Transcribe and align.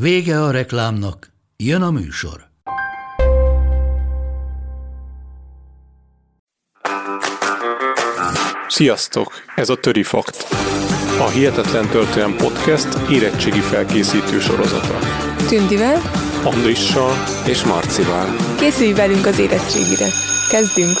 Vége 0.00 0.42
a 0.42 0.50
reklámnak, 0.50 1.32
jön 1.56 1.82
a 1.82 1.90
műsor. 1.90 2.48
Sziasztok! 8.68 9.32
Ez 9.54 9.68
a 9.68 9.76
Töri 9.76 10.02
Fakt. 10.02 10.46
A 11.18 11.28
Hihetetlen 11.28 11.88
Történelem 11.88 12.36
Podcast 12.36 13.10
érettségi 13.10 13.60
felkészítő 13.60 14.40
sorozata. 14.40 14.98
Tündivel 15.48 16.00
Andrissal 16.44 17.12
és 17.46 17.64
Marcival. 17.64 18.26
készülj 18.58 18.92
velünk 18.92 19.26
az 19.26 19.38
érettségire. 19.38 20.08
Kezdünk! 20.50 20.96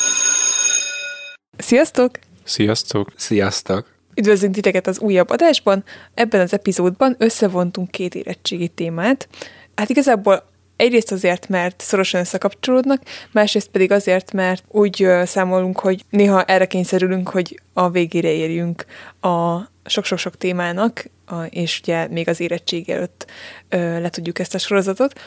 Sziasztok! 1.58 2.10
Sziasztok! 2.44 3.12
Sziasztok! 3.16 3.95
Üdvözlünk 4.16 4.54
titeket 4.54 4.86
az 4.86 4.98
újabb 4.98 5.30
adásban. 5.30 5.84
Ebben 6.14 6.40
az 6.40 6.52
epizódban 6.52 7.14
összevontunk 7.18 7.90
két 7.90 8.14
érettségi 8.14 8.68
témát. 8.68 9.28
Hát 9.74 9.88
igazából 9.88 10.48
egyrészt 10.76 11.12
azért, 11.12 11.48
mert 11.48 11.80
szorosan 11.80 12.20
összekapcsolódnak, 12.20 13.02
másrészt 13.32 13.68
pedig 13.68 13.92
azért, 13.92 14.32
mert 14.32 14.64
úgy 14.68 15.08
számolunk, 15.24 15.78
hogy 15.78 16.04
néha 16.10 16.44
erre 16.44 16.66
kényszerülünk, 16.66 17.28
hogy 17.28 17.60
a 17.72 17.90
végére 17.90 18.30
érjünk 18.30 18.84
a 19.20 19.58
sok-sok-sok 19.84 20.36
témának, 20.36 21.04
és 21.50 21.80
ugye 21.82 22.08
még 22.08 22.28
az 22.28 22.40
érettség 22.40 22.90
előtt 22.90 23.26
le 23.70 24.08
tudjuk 24.08 24.38
ezt 24.38 24.54
a 24.54 24.58
sorozatot. 24.58 25.20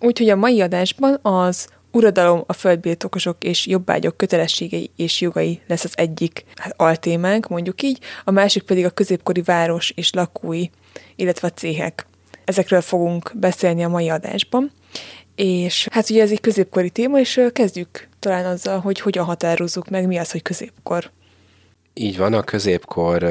Úgyhogy 0.00 0.28
a 0.28 0.36
mai 0.36 0.60
adásban 0.60 1.18
az 1.22 1.68
uradalom, 1.92 2.44
a 2.46 2.52
földbirtokosok 2.52 3.44
és 3.44 3.66
jobbágyok 3.66 4.16
kötelességei 4.16 4.90
és 4.96 5.20
jogai 5.20 5.60
lesz 5.66 5.84
az 5.84 5.92
egyik 5.94 6.44
hát, 6.56 6.74
altémánk, 6.76 7.48
mondjuk 7.48 7.82
így, 7.82 7.98
a 8.24 8.30
másik 8.30 8.62
pedig 8.62 8.84
a 8.84 8.90
középkori 8.90 9.42
város 9.42 9.90
és 9.90 10.12
lakói, 10.12 10.64
illetve 11.16 11.48
a 11.48 11.52
céhek. 11.52 12.06
Ezekről 12.44 12.80
fogunk 12.80 13.32
beszélni 13.34 13.84
a 13.84 13.88
mai 13.88 14.08
adásban. 14.08 14.72
És 15.34 15.88
hát 15.90 16.10
ugye 16.10 16.22
ez 16.22 16.30
egy 16.30 16.40
középkori 16.40 16.90
téma, 16.90 17.18
és 17.18 17.40
kezdjük 17.52 18.08
talán 18.18 18.44
azzal, 18.44 18.78
hogy 18.78 19.00
hogyan 19.00 19.24
határozzuk 19.24 19.88
meg, 19.88 20.06
mi 20.06 20.16
az, 20.16 20.30
hogy 20.30 20.42
középkor. 20.42 21.10
Így 21.94 22.16
van, 22.16 22.32
a 22.32 22.42
középkor 22.42 23.26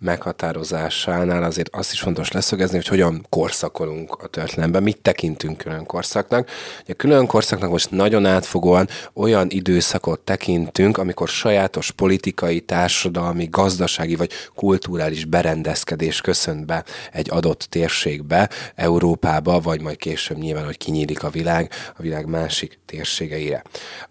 meghatározásánál 0.00 1.42
azért 1.42 1.74
azt 1.74 1.92
is 1.92 2.00
fontos 2.00 2.32
leszögezni, 2.32 2.76
hogy 2.76 2.86
hogyan 2.86 3.26
korszakolunk 3.28 4.14
a 4.14 4.26
történelemben, 4.26 4.82
mit 4.82 5.00
tekintünk 5.00 5.56
külön 5.56 5.86
korszaknak. 5.86 6.50
Ugye 6.82 6.92
külön 6.92 7.26
korszaknak 7.26 7.70
most 7.70 7.90
nagyon 7.90 8.26
átfogóan 8.26 8.88
olyan 9.14 9.46
időszakot 9.50 10.20
tekintünk, 10.20 10.98
amikor 10.98 11.28
sajátos 11.28 11.90
politikai, 11.90 12.60
társadalmi, 12.60 13.48
gazdasági 13.50 14.16
vagy 14.16 14.32
kulturális 14.54 15.24
berendezkedés 15.24 16.20
köszönt 16.20 16.66
be 16.66 16.84
egy 17.12 17.30
adott 17.30 17.66
térségbe, 17.70 18.48
Európába, 18.74 19.60
vagy 19.60 19.80
majd 19.80 19.96
később 19.96 20.38
nyilván, 20.38 20.64
hogy 20.64 20.76
kinyílik 20.76 21.22
a 21.22 21.30
világ, 21.30 21.70
a 21.96 22.02
világ 22.02 22.26
másik 22.26 22.78
térségeire. 22.86 23.62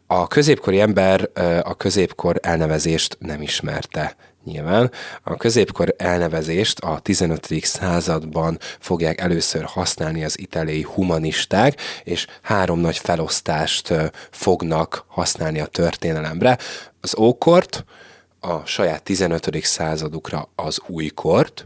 A 0.08 0.28
középkori 0.28 0.80
ember 0.80 1.30
a 1.64 1.76
középkor 1.78 2.40
elnevezést 2.42 3.18
nem 3.20 3.42
ismerte 3.42 4.16
nyilván. 4.50 4.92
A 5.24 5.36
középkor 5.36 5.94
elnevezést 5.98 6.80
a 6.80 7.00
15. 7.00 7.48
században 7.62 8.58
fogják 8.80 9.22
először 9.22 9.64
használni 9.64 10.24
az 10.24 10.40
itáliai 10.40 10.82
humanisták, 10.82 11.82
és 12.04 12.28
három 12.42 12.80
nagy 12.80 12.98
felosztást 12.98 13.94
fognak 14.32 15.06
használni 15.08 15.60
a 15.60 15.66
történelemre. 15.66 16.58
Az 17.02 17.18
ókort, 17.18 17.86
a 18.40 18.66
saját 18.66 19.04
15. 19.04 19.64
századukra 19.64 20.50
az 20.56 20.82
újkort, 20.88 21.66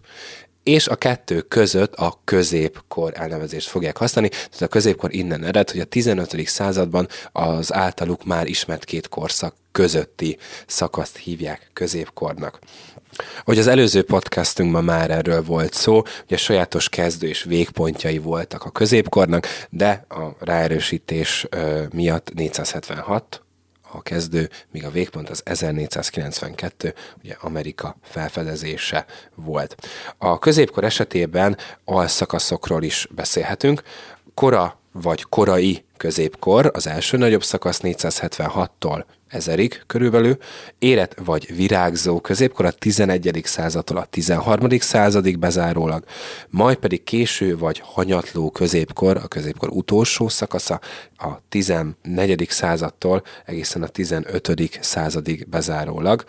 és 0.63 0.87
a 0.87 0.95
kettő 0.95 1.41
között 1.41 1.93
a 1.95 2.19
középkor 2.23 3.11
elnevezést 3.15 3.67
fogják 3.67 3.97
használni. 3.97 4.29
Tehát 4.29 4.61
a 4.61 4.67
középkor 4.67 5.13
innen 5.13 5.43
ered, 5.43 5.71
hogy 5.71 5.79
a 5.79 5.85
15. 5.85 6.47
században 6.47 7.07
az 7.31 7.73
általuk 7.73 8.25
már 8.25 8.47
ismert 8.47 8.83
két 8.83 9.09
korszak 9.09 9.55
közötti 9.71 10.37
szakaszt 10.67 11.17
hívják 11.17 11.69
középkornak. 11.73 12.59
Hogy 13.43 13.59
az 13.59 13.67
előző 13.67 14.03
podcastunkban 14.03 14.83
már 14.83 15.11
erről 15.11 15.43
volt 15.43 15.73
szó, 15.73 16.01
ugye 16.23 16.37
sajátos 16.37 16.89
kezdő 16.89 17.27
és 17.27 17.43
végpontjai 17.43 18.17
voltak 18.17 18.63
a 18.63 18.69
középkornak, 18.69 19.47
de 19.69 20.05
a 20.09 20.35
ráerősítés 20.39 21.47
miatt 21.91 22.33
476 22.33 23.42
a 23.93 24.01
kezdő, 24.01 24.49
míg 24.71 24.85
a 24.85 24.89
végpont 24.89 25.29
az 25.29 25.41
1492, 25.45 26.93
ugye 27.23 27.35
Amerika 27.39 27.95
felfedezése 28.03 29.05
volt. 29.35 29.75
A 30.17 30.39
középkor 30.39 30.83
esetében 30.83 31.57
alszakaszokról 31.85 32.83
is 32.83 33.07
beszélhetünk. 33.11 33.81
Kora 34.33 34.79
vagy 34.91 35.23
korai 35.23 35.85
középkor, 35.97 36.71
az 36.73 36.87
első 36.87 37.17
nagyobb 37.17 37.43
szakasz 37.43 37.79
476-tól 37.83 39.03
ezerig 39.33 39.83
körülbelül, 39.87 40.37
érett 40.79 41.15
vagy 41.25 41.55
virágzó 41.55 42.19
középkor 42.19 42.65
a 42.65 42.71
11. 42.71 43.41
századtól 43.43 43.97
a 43.97 44.05
13. 44.05 44.79
századig 44.79 45.39
bezárólag, 45.39 46.03
majd 46.49 46.77
pedig 46.77 47.03
késő 47.03 47.57
vagy 47.57 47.81
hanyatló 47.83 48.51
középkor, 48.51 49.17
a 49.17 49.27
középkor 49.27 49.69
utolsó 49.69 50.27
szakasza 50.27 50.79
a 51.17 51.29
14. 51.49 52.47
századtól 52.49 53.23
egészen 53.45 53.83
a 53.83 53.87
15. 53.87 54.79
századig 54.81 55.47
bezárólag, 55.49 56.23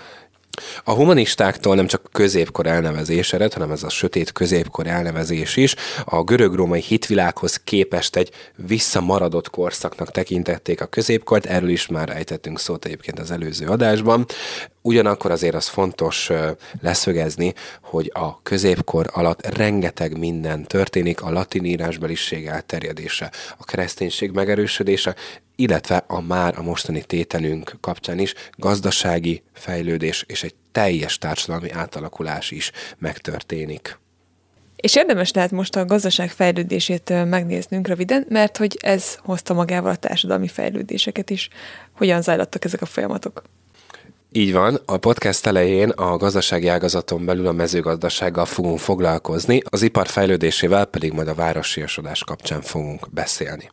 a 0.84 0.92
humanistáktól 0.92 1.74
nem 1.74 1.86
csak 1.86 2.08
középkor 2.12 2.66
elnevezés 2.66 3.32
ered, 3.32 3.52
hanem 3.52 3.70
ez 3.70 3.82
a 3.82 3.88
sötét 3.88 4.32
középkor 4.32 4.86
elnevezés 4.86 5.56
is. 5.56 5.74
A 6.04 6.22
görög-római 6.22 6.80
hitvilághoz 6.80 7.60
képest 7.64 8.16
egy 8.16 8.30
visszamaradott 8.56 9.50
korszaknak 9.50 10.10
tekintették 10.10 10.80
a 10.80 10.86
középkort, 10.86 11.46
erről 11.46 11.68
is 11.68 11.86
már 11.86 12.08
ejtettünk 12.08 12.60
szót 12.60 12.84
egyébként 12.84 13.18
az 13.18 13.30
előző 13.30 13.66
adásban. 13.66 14.26
Ugyanakkor 14.82 15.30
azért 15.30 15.54
az 15.54 15.68
fontos 15.68 16.30
leszögezni, 16.80 17.54
hogy 17.82 18.10
a 18.14 18.42
középkor 18.42 19.10
alatt 19.12 19.56
rengeteg 19.56 20.18
minden 20.18 20.64
történik, 20.64 21.22
a 21.22 21.30
latin 21.30 21.64
írásbeliség 21.64 22.46
elterjedése, 22.46 23.30
a 23.56 23.64
kereszténység 23.64 24.30
megerősödése, 24.30 25.14
illetve 25.56 26.04
a 26.06 26.20
már 26.20 26.58
a 26.58 26.62
mostani 26.62 27.02
tételünk 27.02 27.76
kapcsán 27.80 28.18
is 28.18 28.34
gazdasági 28.56 29.42
fejlődés 29.52 30.24
és 30.26 30.42
egy 30.42 30.54
teljes 30.72 31.18
társadalmi 31.18 31.70
átalakulás 31.70 32.50
is 32.50 32.70
megtörténik. 32.98 33.98
És 34.76 34.96
érdemes 34.96 35.32
lehet 35.32 35.50
most 35.50 35.76
a 35.76 35.84
gazdaság 35.84 36.30
fejlődését 36.30 37.24
megnéznünk 37.24 37.88
röviden, 37.88 38.26
mert 38.28 38.56
hogy 38.56 38.78
ez 38.80 39.16
hozta 39.22 39.54
magával 39.54 39.90
a 39.90 39.96
társadalmi 39.96 40.48
fejlődéseket 40.48 41.30
is. 41.30 41.48
Hogyan 41.96 42.22
zajlottak 42.22 42.64
ezek 42.64 42.82
a 42.82 42.86
folyamatok? 42.86 43.42
Így 44.32 44.52
van, 44.52 44.80
a 44.86 44.96
podcast 44.96 45.46
elején 45.46 45.88
a 45.88 46.16
gazdasági 46.16 46.68
ágazaton 46.68 47.24
belül 47.24 47.46
a 47.46 47.52
mezőgazdasággal 47.52 48.44
fogunk 48.44 48.78
foglalkozni, 48.78 49.62
az 49.70 49.82
ipar 49.82 50.06
fejlődésével 50.06 50.84
pedig 50.84 51.12
majd 51.12 51.28
a 51.28 51.34
városiasodás 51.34 52.24
kapcsán 52.24 52.60
fogunk 52.60 53.08
beszélni. 53.10 53.70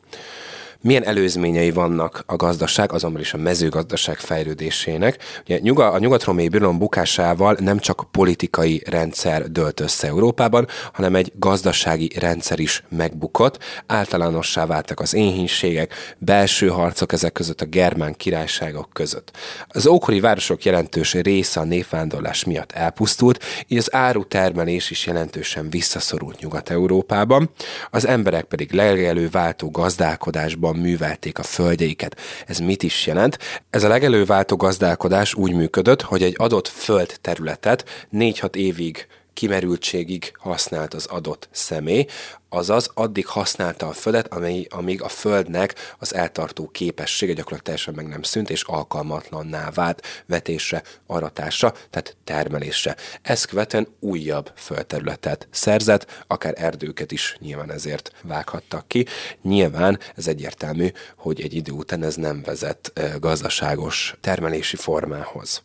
Milyen 0.83 1.05
előzményei 1.05 1.71
vannak 1.71 2.23
a 2.25 2.35
gazdaság, 2.35 2.91
azonban 2.91 3.21
is 3.21 3.33
a 3.33 3.37
mezőgazdaság 3.37 4.17
fejlődésének? 4.17 5.17
Ugye 5.41 5.75
a 5.75 5.99
nyugat-római 5.99 6.49
birodalom 6.49 6.77
bukásával 6.77 7.57
nem 7.59 7.79
csak 7.79 8.07
politikai 8.11 8.83
rendszer 8.85 9.51
dölt 9.51 9.79
össze 9.79 10.07
Európában, 10.07 10.67
hanem 10.93 11.15
egy 11.15 11.31
gazdasági 11.35 12.11
rendszer 12.19 12.59
is 12.59 12.83
megbukott. 12.89 13.63
Általánossá 13.85 14.65
váltak 14.65 14.99
az 14.99 15.13
éhínségek, 15.13 15.93
belső 16.17 16.67
harcok 16.67 17.13
ezek 17.13 17.31
között 17.31 17.61
a 17.61 17.65
germán 17.65 18.13
királyságok 18.13 18.89
között. 18.93 19.31
Az 19.67 19.87
ókori 19.87 20.19
városok 20.19 20.63
jelentős 20.63 21.13
része 21.13 21.59
a 21.59 21.63
népvándorlás 21.63 22.43
miatt 22.43 22.71
elpusztult, 22.71 23.43
így 23.67 23.77
az 23.77 23.93
árutermelés 23.93 24.91
is 24.91 25.05
jelentősen 25.05 25.69
visszaszorult 25.69 26.39
Nyugat-Európában. 26.39 27.49
Az 27.89 28.07
emberek 28.07 28.43
pedig 28.43 28.71
legelőváltó 28.71 29.71
gazdálkodásban 29.71 30.69
művelték 30.73 31.39
a 31.39 31.43
földjeiket. 31.43 32.19
Ez 32.47 32.59
mit 32.59 32.83
is 32.83 33.07
jelent? 33.07 33.37
Ez 33.69 33.83
a 33.83 33.87
legelőváltó 33.87 34.55
gazdálkodás 34.55 35.33
úgy 35.33 35.53
működött, 35.53 36.01
hogy 36.01 36.23
egy 36.23 36.35
adott 36.37 36.67
föld 36.67 37.17
területet 37.21 38.07
4-6 38.13 38.55
évig 38.55 39.07
kimerültségig 39.33 40.33
használt 40.37 40.93
az 40.93 41.05
adott 41.05 41.49
személy, 41.51 42.05
azaz 42.49 42.91
addig 42.93 43.25
használta 43.25 43.87
a 43.87 43.91
földet, 43.91 44.33
amely, 44.33 44.67
amíg 44.69 45.01
a 45.01 45.07
földnek 45.09 45.95
az 45.99 46.13
eltartó 46.13 46.67
képessége 46.67 47.33
gyakorlatilag 47.33 47.63
teljesen 47.63 47.93
meg 47.93 48.07
nem 48.07 48.21
szűnt, 48.21 48.49
és 48.49 48.63
alkalmatlanná 48.63 49.69
vált 49.69 50.23
vetésre, 50.25 50.83
aratásra, 51.07 51.73
tehát 51.89 52.15
termelésre. 52.23 52.95
Ezt 53.21 53.45
követően 53.45 53.87
újabb 53.99 54.51
földterületet 54.55 55.47
szerzett, 55.51 56.23
akár 56.27 56.53
erdőket 56.57 57.11
is 57.11 57.37
nyilván 57.39 57.71
ezért 57.71 58.11
vághattak 58.21 58.87
ki. 58.87 59.05
Nyilván 59.41 59.99
ez 60.15 60.27
egyértelmű, 60.27 60.91
hogy 61.15 61.41
egy 61.41 61.53
idő 61.53 61.71
után 61.71 62.03
ez 62.03 62.15
nem 62.15 62.41
vezet 62.41 62.93
gazdaságos 63.19 64.15
termelési 64.21 64.75
formához. 64.75 65.61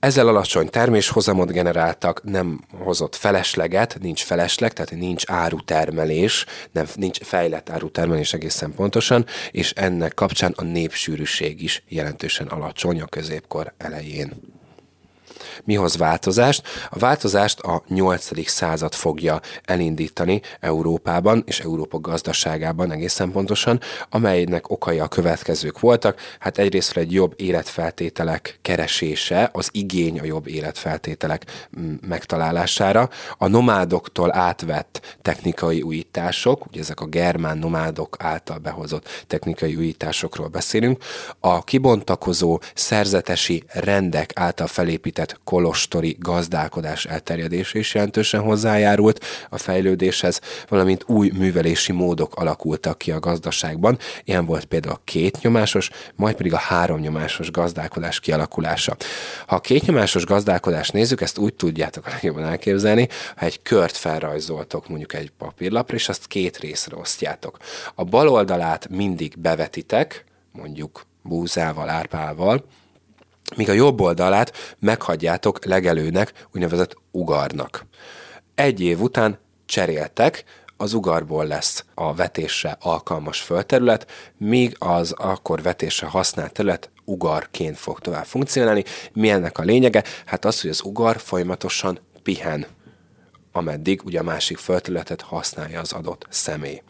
Ezzel 0.00 0.28
alacsony 0.28 0.68
terméshozamot 0.68 1.52
generáltak, 1.52 2.24
nem 2.24 2.60
hozott 2.78 3.14
felesleget, 3.14 3.98
nincs 4.00 4.22
felesleg, 4.22 4.72
tehát 4.72 4.90
nincs 4.90 5.24
árutermelés, 5.26 6.46
nem, 6.72 6.86
nincs 6.94 7.18
fejlett 7.22 7.70
árutermelés 7.70 8.32
egészen 8.32 8.74
pontosan, 8.74 9.26
és 9.50 9.72
ennek 9.76 10.14
kapcsán 10.14 10.52
a 10.56 10.62
népsűrűség 10.62 11.62
is 11.62 11.82
jelentősen 11.88 12.46
alacsony 12.46 13.00
a 13.00 13.06
középkor 13.06 13.74
elején. 13.78 14.57
Mi 15.64 15.74
hoz 15.74 15.96
változást? 15.96 16.62
A 16.90 16.98
változást 16.98 17.60
a 17.60 17.82
8. 17.88 18.48
század 18.48 18.94
fogja 18.94 19.40
elindítani 19.64 20.40
Európában 20.60 21.42
és 21.46 21.60
Európa 21.60 22.00
gazdaságában 22.00 22.92
egészen 22.92 23.30
pontosan, 23.30 23.80
amelynek 24.10 24.70
okai 24.70 24.98
a 24.98 25.08
következők 25.08 25.80
voltak. 25.80 26.20
Hát 26.38 26.58
egyrészt 26.58 26.96
egy 26.96 27.12
jobb 27.12 27.32
életfeltételek 27.36 28.58
keresése, 28.62 29.50
az 29.52 29.68
igény 29.72 30.20
a 30.20 30.24
jobb 30.24 30.46
életfeltételek 30.46 31.44
mm, 31.80 31.94
megtalálására, 32.08 33.08
a 33.38 33.46
nomádoktól 33.46 34.36
átvett 34.36 35.16
technikai 35.22 35.82
újítások, 35.82 36.66
ugye 36.66 36.80
ezek 36.80 37.00
a 37.00 37.06
germán 37.06 37.58
nomádok 37.58 38.16
által 38.18 38.58
behozott 38.58 39.24
technikai 39.26 39.76
újításokról 39.76 40.48
beszélünk, 40.48 41.04
a 41.40 41.64
kibontakozó 41.64 42.60
szerzetesi 42.74 43.64
rendek 43.72 44.30
által 44.34 44.66
felépített 44.66 45.37
kolostori 45.44 46.16
gazdálkodás 46.18 47.04
elterjedése 47.04 47.78
is 47.78 47.94
jelentősen 47.94 48.40
hozzájárult 48.40 49.24
a 49.48 49.58
fejlődéshez, 49.58 50.40
valamint 50.68 51.04
új 51.06 51.30
művelési 51.34 51.92
módok 51.92 52.34
alakultak 52.36 52.98
ki 52.98 53.10
a 53.10 53.20
gazdaságban. 53.20 53.98
Ilyen 54.24 54.46
volt 54.46 54.64
például 54.64 54.94
a 54.94 55.00
kétnyomásos, 55.04 55.90
majd 56.14 56.36
pedig 56.36 56.52
a 56.52 56.56
háromnyomásos 56.56 57.50
gazdálkodás 57.50 58.20
kialakulása. 58.20 58.96
Ha 59.46 59.56
a 59.56 59.60
kétnyomásos 59.60 60.24
gazdálkodást 60.24 60.92
nézzük, 60.92 61.20
ezt 61.20 61.38
úgy 61.38 61.54
tudjátok 61.54 62.06
a 62.06 62.10
legjobban 62.10 62.44
elképzelni, 62.44 63.08
ha 63.36 63.44
egy 63.44 63.62
kört 63.62 63.96
felrajzoltok 63.96 64.88
mondjuk 64.88 65.14
egy 65.14 65.32
papírlapra, 65.38 65.96
és 65.96 66.08
azt 66.08 66.26
két 66.26 66.56
részre 66.56 66.96
osztjátok. 66.96 67.56
A 67.94 68.04
bal 68.04 68.28
oldalát 68.28 68.88
mindig 68.88 69.38
bevetitek, 69.38 70.24
mondjuk 70.52 71.06
búzával, 71.22 71.88
árpával, 71.88 72.64
míg 73.56 73.68
a 73.68 73.72
jobb 73.72 74.00
oldalát 74.00 74.76
meghagyjátok 74.78 75.64
legelőnek, 75.64 76.32
úgynevezett 76.54 76.96
ugarnak. 77.10 77.86
Egy 78.54 78.80
év 78.80 79.00
után 79.00 79.38
cseréltek, 79.66 80.44
az 80.76 80.94
ugarból 80.94 81.46
lesz 81.46 81.84
a 81.94 82.14
vetésre 82.14 82.76
alkalmas 82.80 83.40
földterület, 83.40 84.06
míg 84.36 84.76
az 84.78 85.12
akkor 85.12 85.62
vetésre 85.62 86.06
használt 86.06 86.52
terület 86.52 86.90
ugarként 87.04 87.78
fog 87.78 87.98
tovább 87.98 88.24
funkcionálni. 88.24 88.84
Mi 89.12 89.30
ennek 89.30 89.58
a 89.58 89.62
lényege? 89.62 90.04
Hát 90.24 90.44
az, 90.44 90.60
hogy 90.60 90.70
az 90.70 90.82
ugar 90.84 91.18
folyamatosan 91.18 92.00
pihen 92.22 92.66
ameddig 93.58 94.00
ugye 94.04 94.20
a 94.20 94.22
másik 94.22 94.58
földterületet 94.58 95.20
használja 95.20 95.80
az 95.80 95.92
adott 95.92 96.26
személy. 96.28 96.82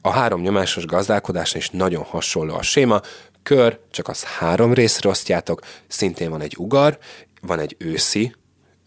A 0.00 0.10
három 0.10 0.40
nyomásos 0.40 0.86
gazdálkodásnál 0.86 1.62
is 1.62 1.70
nagyon 1.70 2.02
hasonló 2.02 2.54
a 2.54 2.62
séma, 2.62 3.00
kör, 3.46 3.78
csak 3.90 4.08
az 4.08 4.24
három 4.24 4.72
részre 4.72 5.08
osztjátok, 5.08 5.60
szintén 5.86 6.30
van 6.30 6.40
egy 6.40 6.54
ugar, 6.58 6.98
van 7.40 7.58
egy 7.58 7.76
őszi 7.78 8.34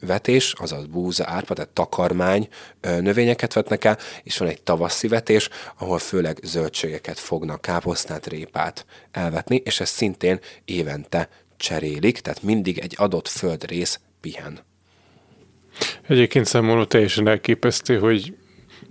vetés, 0.01 0.53
azaz 0.57 0.85
búza, 0.85 1.23
árpa, 1.27 1.53
tehát 1.53 1.69
takarmány 1.69 2.47
növényeket 2.81 3.53
vetnek 3.53 3.85
el, 3.85 3.97
és 4.23 4.37
van 4.37 4.47
egy 4.47 4.61
tavaszi 4.61 5.07
vetés, 5.07 5.49
ahol 5.77 5.99
főleg 5.99 6.39
zöldségeket 6.43 7.19
fognak, 7.19 7.61
káposztát, 7.61 8.27
répát 8.27 8.85
elvetni, 9.11 9.55
és 9.55 9.79
ez 9.79 9.89
szintén 9.89 10.39
évente 10.65 11.29
cserélik, 11.57 12.19
tehát 12.19 12.43
mindig 12.43 12.77
egy 12.77 12.95
adott 12.97 13.27
földrész 13.27 13.99
pihen. 14.21 14.59
Egyébként 16.07 16.45
számomra 16.45 16.87
teljesen 16.87 17.27
elképesztő, 17.27 17.99
hogy 17.99 18.35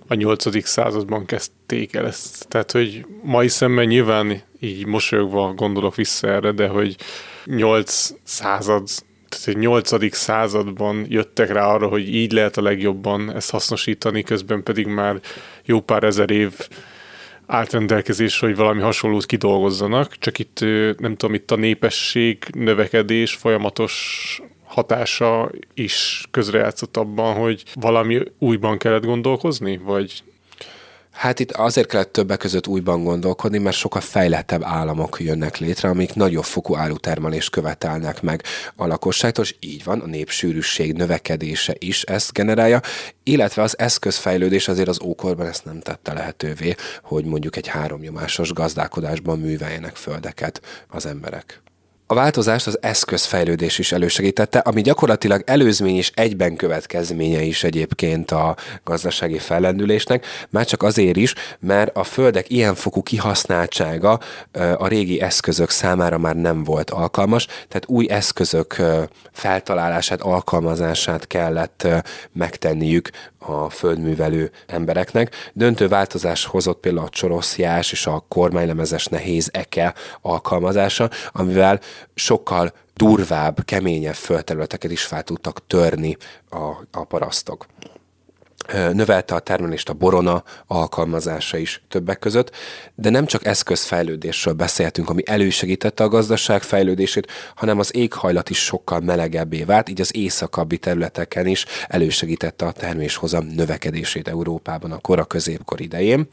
a 0.08 0.14
8. 0.14 0.66
században 0.66 1.24
kezdték 1.24 1.94
el 1.94 2.06
ezt. 2.06 2.48
Tehát, 2.48 2.72
hogy 2.72 3.06
mai 3.22 3.48
szemben 3.48 3.86
nyilván 3.86 4.42
így 4.60 4.86
mosolyogva 4.86 5.52
gondolok 5.54 5.94
vissza 5.94 6.28
erre, 6.28 6.52
de 6.52 6.68
hogy 6.68 6.96
8 7.44 8.10
század, 8.22 8.88
tehát 9.28 9.48
egy 9.48 9.56
8. 9.56 10.14
században 10.14 11.06
jöttek 11.08 11.52
rá 11.52 11.66
arra, 11.66 11.86
hogy 11.86 12.14
így 12.14 12.32
lehet 12.32 12.56
a 12.56 12.62
legjobban 12.62 13.34
ezt 13.34 13.50
hasznosítani, 13.50 14.22
közben 14.22 14.62
pedig 14.62 14.86
már 14.86 15.20
jó 15.64 15.80
pár 15.80 16.02
ezer 16.02 16.30
év 16.30 16.52
állt 17.46 17.72
rendelkezésre, 17.72 18.46
hogy 18.46 18.56
valami 18.56 18.80
hasonlót 18.80 19.26
kidolgozzanak, 19.26 20.18
csak 20.18 20.38
itt 20.38 20.60
nem 20.98 21.16
tudom, 21.16 21.34
itt 21.34 21.50
a 21.50 21.56
népesség 21.56 22.44
növekedés 22.52 23.34
folyamatos 23.34 24.40
hatása 24.78 25.50
is 25.74 26.26
közrejátszott 26.30 26.96
abban, 26.96 27.34
hogy 27.34 27.62
valami 27.74 28.22
újban 28.38 28.78
kellett 28.78 29.04
gondolkozni, 29.04 29.76
vagy 29.76 30.22
Hát 31.18 31.40
itt 31.40 31.52
azért 31.52 31.88
kellett 31.88 32.12
többek 32.12 32.38
között 32.38 32.66
újban 32.66 33.04
gondolkodni, 33.04 33.58
mert 33.58 33.76
sokkal 33.76 34.00
fejlettebb 34.00 34.62
államok 34.64 35.20
jönnek 35.20 35.56
létre, 35.56 35.88
amik 35.88 36.14
nagyobb 36.14 36.44
fokú 36.44 36.76
árutermelést 36.76 37.50
követelnek 37.50 38.22
meg 38.22 38.42
a 38.76 38.86
lakosságtól, 38.86 39.44
és 39.44 39.54
így 39.60 39.84
van, 39.84 40.00
a 40.00 40.06
népsűrűség 40.06 40.92
növekedése 40.92 41.74
is 41.78 42.02
ezt 42.02 42.32
generálja, 42.32 42.80
illetve 43.22 43.62
az 43.62 43.78
eszközfejlődés 43.78 44.68
azért 44.68 44.88
az 44.88 45.00
ókorban 45.02 45.46
ezt 45.46 45.64
nem 45.64 45.80
tette 45.80 46.12
lehetővé, 46.12 46.74
hogy 47.02 47.24
mondjuk 47.24 47.56
egy 47.56 47.66
háromnyomásos 47.66 48.52
gazdálkodásban 48.52 49.38
műveljenek 49.38 49.96
földeket 49.96 50.60
az 50.88 51.06
emberek. 51.06 51.62
A 52.10 52.14
változást 52.14 52.66
az 52.66 52.78
eszközfejlődés 52.82 53.78
is 53.78 53.92
elősegítette, 53.92 54.58
ami 54.58 54.80
gyakorlatilag 54.80 55.42
előzmény 55.46 55.96
és 55.96 56.10
egyben 56.14 56.56
következménye 56.56 57.42
is 57.42 57.64
egyébként 57.64 58.30
a 58.30 58.56
gazdasági 58.84 59.38
fellendülésnek, 59.38 60.26
már 60.50 60.66
csak 60.66 60.82
azért 60.82 61.16
is, 61.16 61.34
mert 61.60 61.96
a 61.96 62.04
földek 62.04 62.50
ilyen 62.50 62.74
fokú 62.74 63.02
kihasználtsága 63.02 64.20
a 64.76 64.86
régi 64.86 65.20
eszközök 65.20 65.70
számára 65.70 66.18
már 66.18 66.36
nem 66.36 66.64
volt 66.64 66.90
alkalmas, 66.90 67.46
tehát 67.46 67.84
új 67.86 68.10
eszközök 68.10 68.82
feltalálását, 69.32 70.20
alkalmazását 70.20 71.26
kellett 71.26 71.86
megtenniük 72.32 73.10
a 73.38 73.70
földművelő 73.70 74.50
embereknek. 74.66 75.50
Döntő 75.52 75.88
változás 75.88 76.44
hozott 76.44 76.80
például 76.80 77.06
a 77.06 77.08
csoroszjás 77.08 77.92
és 77.92 78.06
a 78.06 78.24
kormánylemezes 78.28 79.06
nehéz 79.06 79.48
eke 79.52 79.94
alkalmazása, 80.20 81.10
amivel 81.32 81.80
sokkal 82.14 82.72
durvább, 82.94 83.64
keményebb 83.64 84.14
földterületeket 84.14 84.90
is 84.90 85.02
fel 85.02 85.22
tudtak 85.22 85.66
törni 85.66 86.16
a, 86.50 86.64
a 86.90 87.04
parasztok. 87.04 87.66
Növelte 88.72 89.34
a 89.34 89.38
termelést 89.38 89.88
a 89.88 89.92
borona 89.92 90.44
alkalmazása 90.66 91.56
is 91.56 91.82
többek 91.88 92.18
között, 92.18 92.50
de 92.94 93.10
nem 93.10 93.26
csak 93.26 93.44
eszközfejlődésről 93.46 94.54
beszéltünk, 94.54 95.10
ami 95.10 95.22
elősegítette 95.26 96.04
a 96.04 96.08
gazdaság 96.08 96.62
fejlődését, 96.62 97.30
hanem 97.54 97.78
az 97.78 97.96
éghajlat 97.96 98.50
is 98.50 98.64
sokkal 98.64 99.00
melegebbé 99.00 99.62
vált, 99.62 99.88
így 99.88 100.00
az 100.00 100.16
északabbi 100.16 100.78
területeken 100.78 101.46
is 101.46 101.66
elősegítette 101.86 102.66
a 102.66 102.72
terméshozam 102.72 103.46
növekedését 103.46 104.28
Európában 104.28 104.92
a 104.92 104.98
kora 104.98 105.24
középkor 105.24 105.80
idején, 105.80 106.26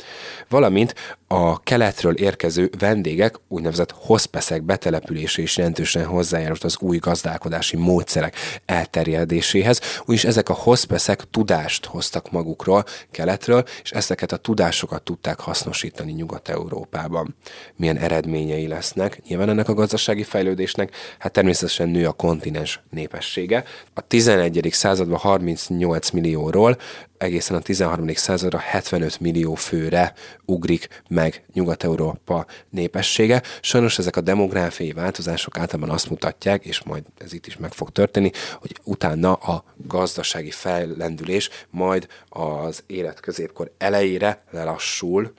valamint 0.50 0.96
a 1.28 1.60
keletről 1.60 2.14
érkező 2.14 2.70
vendégek 2.80 3.36
úgynevezett 3.48 3.92
hospeszek 3.92 4.64
betelepülése 4.64 5.42
is 5.42 5.58
jelentősen 5.58 6.06
hozzájárult 6.06 6.64
az 6.64 6.78
új 6.80 6.98
gazdálkodási 6.98 7.78
módszerek 7.78 8.36
elterjedéséhez, 8.66 9.82
úgyis 10.06 10.24
ezek 10.24 10.50
a 10.50 10.54
hospeszek 10.54 11.24
tudást 11.32 11.86
hoztak 11.86 12.32
magukról 12.32 12.84
keletről, 13.12 13.64
és 13.84 13.92
ezeket 13.92 14.32
a 14.32 14.38
tudásokat 14.38 15.04
tudták 15.04 15.40
hasznosítani 15.40 16.12
Nyugat-Európában. 16.12 17.36
Milyen 17.76 17.98
eredményei 17.98 18.68
lesznek? 18.68 19.22
Nyilván 19.28 19.50
ennek 19.50 19.70
a 19.70 19.74
gazdasági 19.74 20.24
fejlődésnek, 20.24 20.96
hát 21.20 21.32
természetesen 21.32 21.90
nő 21.90 22.08
a 22.08 22.12
kontinens 22.12 22.84
népessége. 22.90 23.64
A 23.94 24.02
11. 24.02 24.68
században 24.72 25.18
38 25.18 26.10
millióról 26.10 26.78
egészen 27.18 27.58
a 27.58 27.60
13. 27.60 28.14
századra 28.14 28.58
75 28.58 29.20
millió 29.20 29.56
főre 29.56 30.14
ugrik 30.46 31.04
meg 31.08 31.46
Nyugat-Európa 31.54 32.46
népessége. 32.70 33.42
Sajnos 33.62 33.98
ezek 33.98 34.16
a 34.16 34.22
demográfiai 34.22 34.92
változások 34.92 35.58
általában 35.58 35.90
azt 35.90 36.10
mutatják, 36.10 36.66
és 36.66 36.84
majd 36.84 37.04
ez 37.18 37.34
itt 37.34 37.48
is 37.48 37.58
meg 37.58 37.74
fog 37.74 37.90
történni, 37.90 38.32
hogy 38.60 38.80
utána 38.84 39.34
a 39.34 39.64
gazdasági 39.78 40.52
fellendülés 40.52 41.50
majd 41.70 42.08
az 42.30 42.84
életközépkor 42.88 43.72
elejére 43.78 44.44
lelassul, 44.52 45.34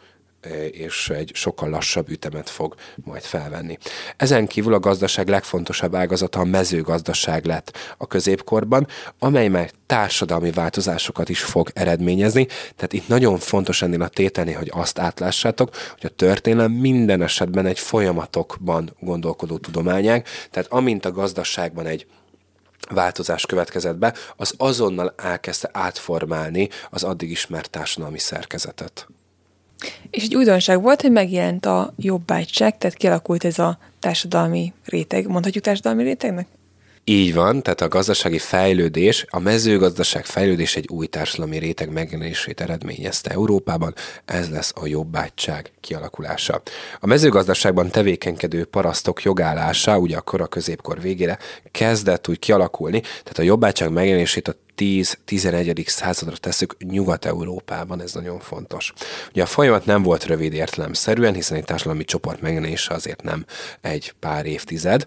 és 0.70 1.10
egy 1.10 1.30
sokkal 1.34 1.68
lassabb 1.68 2.10
ütemet 2.10 2.50
fog 2.50 2.74
majd 3.04 3.22
felvenni. 3.22 3.78
Ezen 4.16 4.46
kívül 4.46 4.74
a 4.74 4.80
gazdaság 4.80 5.28
legfontosabb 5.28 5.94
ágazata 5.94 6.40
a 6.40 6.44
mezőgazdaság 6.44 7.44
lett 7.44 7.78
a 7.96 8.06
középkorban, 8.06 8.86
amely 9.18 9.48
már 9.48 9.70
társadalmi 9.86 10.50
változásokat 10.50 11.28
is 11.28 11.42
fog 11.42 11.70
eredményezni. 11.74 12.46
Tehát 12.46 12.92
itt 12.92 13.08
nagyon 13.08 13.38
fontos 13.38 13.82
ennél 13.82 14.02
a 14.02 14.08
tételni, 14.08 14.52
hogy 14.52 14.70
azt 14.74 14.98
átlássátok, 14.98 15.70
hogy 15.74 16.10
a 16.12 16.16
történelem 16.16 16.72
minden 16.72 17.22
esetben 17.22 17.66
egy 17.66 17.78
folyamatokban 17.78 18.96
gondolkodó 19.00 19.58
tudományág, 19.58 20.26
tehát 20.50 20.72
amint 20.72 21.04
a 21.04 21.12
gazdaságban 21.12 21.86
egy 21.86 22.06
változás 22.90 23.46
következett 23.46 23.96
be, 23.96 24.14
az 24.36 24.54
azonnal 24.56 25.14
elkezdte 25.16 25.68
átformálni 25.72 26.68
az 26.90 27.02
addig 27.02 27.30
ismert 27.30 27.70
társadalmi 27.70 28.18
szerkezetet. 28.18 29.08
És 30.11 30.23
egy 30.23 30.35
újdonság 30.35 30.83
volt, 30.83 31.00
hogy 31.00 31.12
megjelent 31.12 31.66
a 31.66 31.95
jobbágyság, 31.97 32.78
tehát 32.78 32.97
kialakult 32.97 33.45
ez 33.45 33.59
a 33.59 33.78
társadalmi 34.00 34.73
réteg. 34.85 35.26
Mondhatjuk 35.26 35.64
társadalmi 35.64 36.02
rétegnek? 36.02 36.47
Így 37.09 37.35
van, 37.35 37.62
tehát 37.62 37.80
a 37.80 37.88
gazdasági 37.88 38.38
fejlődés, 38.38 39.25
a 39.28 39.38
mezőgazdaság 39.38 40.25
fejlődés 40.25 40.76
egy 40.76 40.88
új 40.88 41.06
társadalmi 41.06 41.59
réteg 41.59 41.92
megjelenését 41.92 42.61
eredményezte 42.61 43.30
Európában, 43.30 43.95
ez 44.25 44.50
lesz 44.50 44.73
a 44.75 44.87
jobbágyság 44.87 45.73
kialakulása. 45.80 46.62
A 47.00 47.06
mezőgazdaságban 47.06 47.90
tevékenykedő 47.90 48.64
parasztok 48.64 49.23
jogállása, 49.23 49.99
ugye 49.99 50.16
a 50.16 50.47
középkor 50.49 51.00
végére 51.00 51.38
kezdett 51.71 52.28
úgy 52.28 52.38
kialakulni, 52.38 53.00
tehát 53.00 53.38
a 53.38 53.42
jobbágyság 53.42 53.90
megjelenését 53.90 54.49
a 54.49 54.54
10-11. 54.76 55.88
századra 55.88 56.37
tesszük 56.37 56.76
Nyugat-Európában, 56.78 58.02
ez 58.02 58.14
nagyon 58.14 58.40
fontos. 58.40 58.92
Ugye 59.30 59.42
a 59.42 59.47
folyamat 59.47 59.87
nem 59.87 60.02
volt 60.02 60.25
rövid 60.25 60.52
értelemszerűen, 60.52 61.35
hiszen 61.35 61.56
egy 61.56 61.64
társadalmi 61.64 62.04
csoport 62.04 62.40
megjelenése 62.40 62.95
azért 62.95 63.23
nem 63.23 63.45
egy 63.80 64.14
pár 64.21 64.47
évtized. 64.47 65.04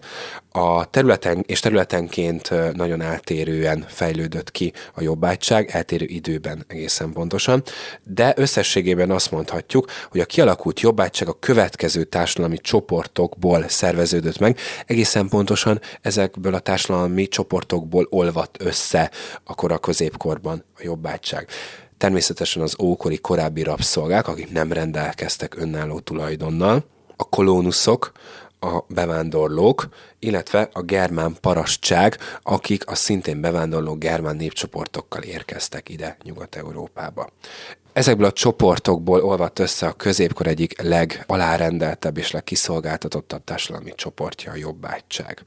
A 0.52 0.90
területen 0.90 1.44
és 1.46 1.60
területenként 1.60 2.74
nagyon 2.74 3.00
eltérően 3.00 3.84
fejlődött 3.88 4.50
ki 4.50 4.72
a 4.94 5.02
jobbágyság, 5.02 5.70
eltérő 5.70 6.04
időben 6.04 6.64
egészen 6.66 7.12
pontosan, 7.12 7.62
de 8.02 8.34
összességében 8.36 9.10
azt 9.10 9.30
mondhatjuk, 9.30 9.90
hogy 10.10 10.20
a 10.20 10.24
kialakult 10.24 10.80
jobbágyság 10.80 11.28
a 11.28 11.38
következő 11.38 12.04
társadalmi 12.04 12.58
csoportokból 12.58 13.68
szerveződött 13.68 14.38
meg, 14.38 14.58
egészen 14.86 15.28
pontosan 15.28 15.80
ezekből 16.00 16.54
a 16.54 16.58
társadalmi 16.58 17.28
csoportokból 17.28 18.06
olvadt 18.10 18.62
össze 18.62 19.10
a 19.44 19.54
akkor 19.60 19.72
a 19.72 19.78
középkorban 19.78 20.64
a 20.76 20.80
jobbágyság. 20.82 21.48
Természetesen 21.98 22.62
az 22.62 22.76
ókori 22.82 23.18
korábbi 23.18 23.62
rabszolgák, 23.62 24.28
akik 24.28 24.52
nem 24.52 24.72
rendelkeztek 24.72 25.56
önálló 25.56 25.98
tulajdonnal, 25.98 26.84
a 27.16 27.24
kolónuszok, 27.28 28.12
a 28.60 28.84
bevándorlók, 28.88 29.88
illetve 30.18 30.68
a 30.72 30.82
germán 30.82 31.36
parasztság, 31.40 32.16
akik 32.42 32.86
a 32.86 32.94
szintén 32.94 33.40
bevándorló 33.40 33.94
germán 33.94 34.36
népcsoportokkal 34.36 35.22
érkeztek 35.22 35.88
ide 35.88 36.16
Nyugat-Európába. 36.22 37.28
Ezekből 38.00 38.26
a 38.26 38.32
csoportokból 38.32 39.24
olvadt 39.24 39.58
össze 39.58 39.86
a 39.86 39.92
középkor 39.92 40.46
egyik 40.46 40.82
legalárendeltebb 40.82 42.18
és 42.18 42.30
legkiszolgáltatottabb 42.30 43.44
társadalmi 43.44 43.92
csoportja 43.94 44.52
a 44.52 44.56
jobbágyság. 44.56 45.42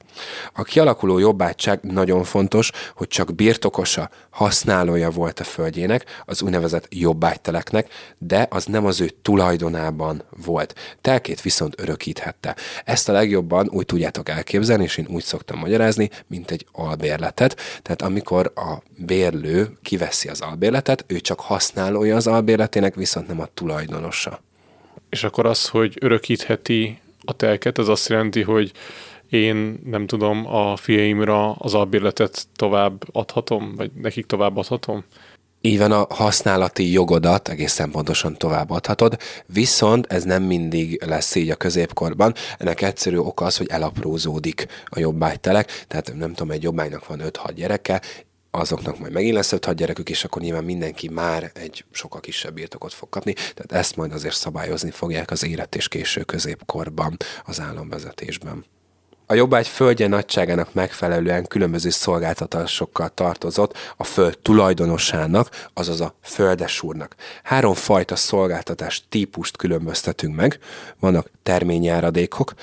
A 0.53 0.63
kialakuló 0.63 1.17
jobbágyság 1.17 1.79
nagyon 1.81 2.24
fontos, 2.24 2.72
hogy 2.95 3.07
csak 3.07 3.36
birtokosa, 3.36 4.10
használója 4.29 5.10
volt 5.10 5.39
a 5.39 5.43
földjének, 5.43 6.05
az 6.25 6.41
úgynevezett 6.41 6.88
jobbágyteleknek, 6.89 7.88
de 8.17 8.48
az 8.50 8.65
nem 8.65 8.86
az 8.86 9.01
ő 9.01 9.10
tulajdonában 9.22 10.24
volt. 10.45 10.75
Telkét 11.01 11.41
viszont 11.41 11.81
örökíthette. 11.81 12.55
Ezt 12.86 13.10
a 13.10 13.12
legjobban 13.12 13.69
úgy 13.72 13.86
tudjátok 13.86 14.29
elképzelni, 14.29 14.83
és 14.83 14.98
én 14.98 15.07
úgy 15.10 15.24
szoktam 15.24 15.60
magyarázni, 15.60 16.10
mint 16.27 16.51
egy 16.51 16.65
albérletet. 16.72 17.60
Tehát 17.81 18.01
amikor 18.01 18.51
a 18.55 18.83
bérlő 18.98 19.77
kiveszi 19.81 20.29
az 20.29 20.41
albérletet, 20.41 21.05
ő 21.07 21.19
csak 21.19 21.39
használója 21.39 22.15
az 22.15 22.27
albérletének, 22.43 22.95
viszont 22.95 23.27
nem 23.27 23.39
a 23.39 23.47
tulajdonosa. 23.53 24.39
És 25.09 25.23
akkor 25.23 25.45
az, 25.45 25.67
hogy 25.67 25.97
örökítheti 26.01 27.00
a 27.25 27.33
telket, 27.33 27.77
az 27.77 27.89
azt 27.89 28.09
jelenti, 28.09 28.41
hogy 28.41 28.71
én 29.29 29.79
nem 29.85 30.07
tudom, 30.07 30.47
a 30.47 30.75
fiaimra 30.75 31.51
az 31.51 31.73
albérletet 31.73 32.47
tovább 32.55 33.03
adhatom, 33.12 33.73
vagy 33.75 33.91
nekik 34.01 34.25
tovább 34.25 34.57
adhatom? 34.57 35.03
Így 35.62 35.77
van, 35.77 35.91
a 35.91 36.07
használati 36.09 36.91
jogodat 36.91 37.50
egészen 37.50 37.91
pontosan 37.91 38.38
továbbadhatod, 38.38 39.17
viszont 39.45 40.05
ez 40.12 40.23
nem 40.23 40.43
mindig 40.43 41.03
lesz 41.05 41.35
így 41.35 41.50
a 41.50 41.55
középkorban. 41.55 42.33
Ennek 42.57 42.81
egyszerű 42.81 43.17
oka 43.17 43.45
az, 43.45 43.57
hogy 43.57 43.67
elaprózódik 43.69 44.67
a 44.85 45.00
jobbágytelek, 45.00 45.85
tehát 45.88 46.13
nem 46.15 46.33
tudom, 46.33 46.51
egy 46.51 46.63
jobbágynak 46.63 47.07
van 47.07 47.21
5-6 47.23 47.51
gyereke, 47.55 48.01
azoknak 48.55 49.00
majd 49.00 49.12
megint 49.12 49.33
lesz 49.33 49.51
5 49.51 49.75
gyerekük, 49.75 50.10
és 50.10 50.24
akkor 50.24 50.41
nyilván 50.41 50.63
mindenki 50.63 51.10
már 51.10 51.51
egy 51.53 51.86
sokkal 51.91 52.19
kisebb 52.19 52.53
birtokot 52.53 52.93
fog 52.93 53.10
kapni, 53.10 53.33
tehát 53.33 53.72
ezt 53.72 53.95
majd 53.95 54.12
azért 54.12 54.36
szabályozni 54.36 54.91
fogják 54.91 55.31
az 55.31 55.45
élet 55.45 55.75
és 55.75 55.88
késő 55.88 56.24
középkorban 56.24 57.17
az 57.45 57.60
államvezetésben. 57.60 58.65
A 59.25 59.33
jobbágy 59.33 59.67
földje 59.67 60.07
nagyságának 60.07 60.74
megfelelően 60.74 61.48
különböző 61.48 61.89
szolgáltatásokkal 61.89 63.10
tartozott 63.10 63.77
a 63.98 64.03
föld 64.03 64.38
tulajdonosának, 64.38 65.67
azaz 65.74 66.01
a 66.01 66.15
földesúrnak. 66.22 67.15
Három 67.43 67.74
fajta 67.74 68.15
szolgáltatás 68.15 69.03
típust 69.10 69.57
különböztetünk 69.57 70.36
meg. 70.36 70.60
Vannak 71.00 71.29
terményjáradékok, 71.43 72.53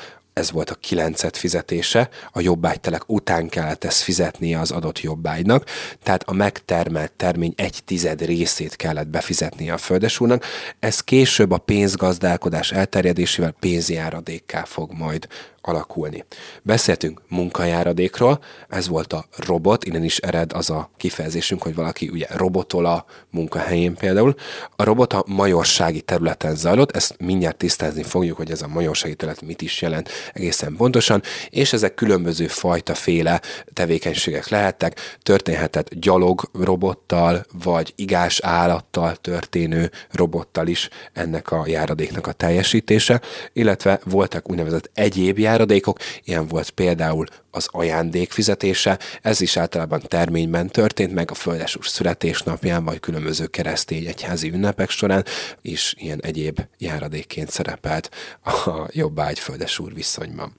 ez 0.40 0.50
volt 0.50 0.70
a 0.70 0.74
kilencet 0.74 1.36
fizetése, 1.36 2.08
a 2.32 2.40
jobbágytelek 2.40 3.02
után 3.06 3.48
kellett 3.48 3.84
ezt 3.84 4.02
fizetnie 4.02 4.58
az 4.58 4.70
adott 4.70 5.00
jobbágynak, 5.00 5.64
tehát 6.02 6.22
a 6.22 6.32
megtermelt 6.32 7.12
termény 7.12 7.52
egy 7.56 7.80
tized 7.84 8.24
részét 8.24 8.76
kellett 8.76 9.08
befizetnie 9.08 9.72
a 9.72 9.78
földesúrnak, 9.78 10.44
ez 10.78 11.00
később 11.00 11.50
a 11.50 11.58
pénzgazdálkodás 11.58 12.72
elterjedésével 12.72 13.54
pénzjáradékká 13.60 14.64
fog 14.64 14.92
majd 14.92 15.26
alakulni. 15.62 16.24
Beszéltünk 16.62 17.20
munkajáradékról, 17.28 18.40
ez 18.68 18.88
volt 18.88 19.12
a 19.12 19.24
robot, 19.36 19.84
innen 19.84 20.04
is 20.04 20.18
ered 20.18 20.52
az 20.52 20.70
a 20.70 20.90
kifejezésünk, 20.96 21.62
hogy 21.62 21.74
valaki 21.74 22.08
ugye 22.08 22.26
robotol 22.30 22.86
a 22.86 23.04
munkahelyén 23.30 23.94
például. 23.94 24.34
A 24.76 24.84
robot 24.84 25.12
a 25.12 25.24
majorsági 25.26 26.00
területen 26.00 26.56
zajlott, 26.56 26.96
ezt 26.96 27.14
mindjárt 27.18 27.56
tisztázni 27.56 28.02
fogjuk, 28.02 28.36
hogy 28.36 28.50
ez 28.50 28.62
a 28.62 28.68
majorsági 28.68 29.14
terület 29.14 29.42
mit 29.42 29.62
is 29.62 29.82
jelent 29.82 30.10
egészen 30.32 30.76
pontosan, 30.76 31.22
és 31.50 31.72
ezek 31.72 31.94
különböző 31.94 32.46
fajta 32.46 32.94
féle 32.94 33.40
tevékenységek 33.72 34.48
lehettek, 34.48 35.18
történhetett 35.22 35.94
gyalog 35.94 36.50
robottal, 36.52 37.44
vagy 37.62 37.92
igás 37.96 38.40
állattal 38.40 39.16
történő 39.16 39.90
robottal 40.10 40.66
is 40.66 40.88
ennek 41.12 41.50
a 41.50 41.64
járadéknak 41.66 42.26
a 42.26 42.32
teljesítése, 42.32 43.20
illetve 43.52 44.00
voltak 44.04 44.50
úgynevezett 44.50 44.90
egyéb 44.94 45.38
járadékok, 45.50 45.98
ilyen 46.24 46.46
volt 46.46 46.70
például 46.70 47.26
az 47.50 47.68
ajándék 47.70 48.30
fizetése, 48.30 48.98
ez 49.22 49.40
is 49.40 49.56
általában 49.56 50.00
terményben 50.08 50.68
történt 50.68 51.12
meg 51.12 51.30
a 51.30 51.34
földesús 51.34 51.88
születésnapján, 51.88 52.84
vagy 52.84 53.00
különböző 53.00 53.46
keresztény 53.46 54.06
egyházi 54.06 54.50
ünnepek 54.50 54.90
során, 54.90 55.24
és 55.62 55.94
ilyen 55.98 56.20
egyéb 56.22 56.60
járadékként 56.78 57.50
szerepelt 57.50 58.10
a 58.44 58.88
jobbágy 58.90 59.38
földesúr 59.38 59.94
viszonyban. 59.94 60.52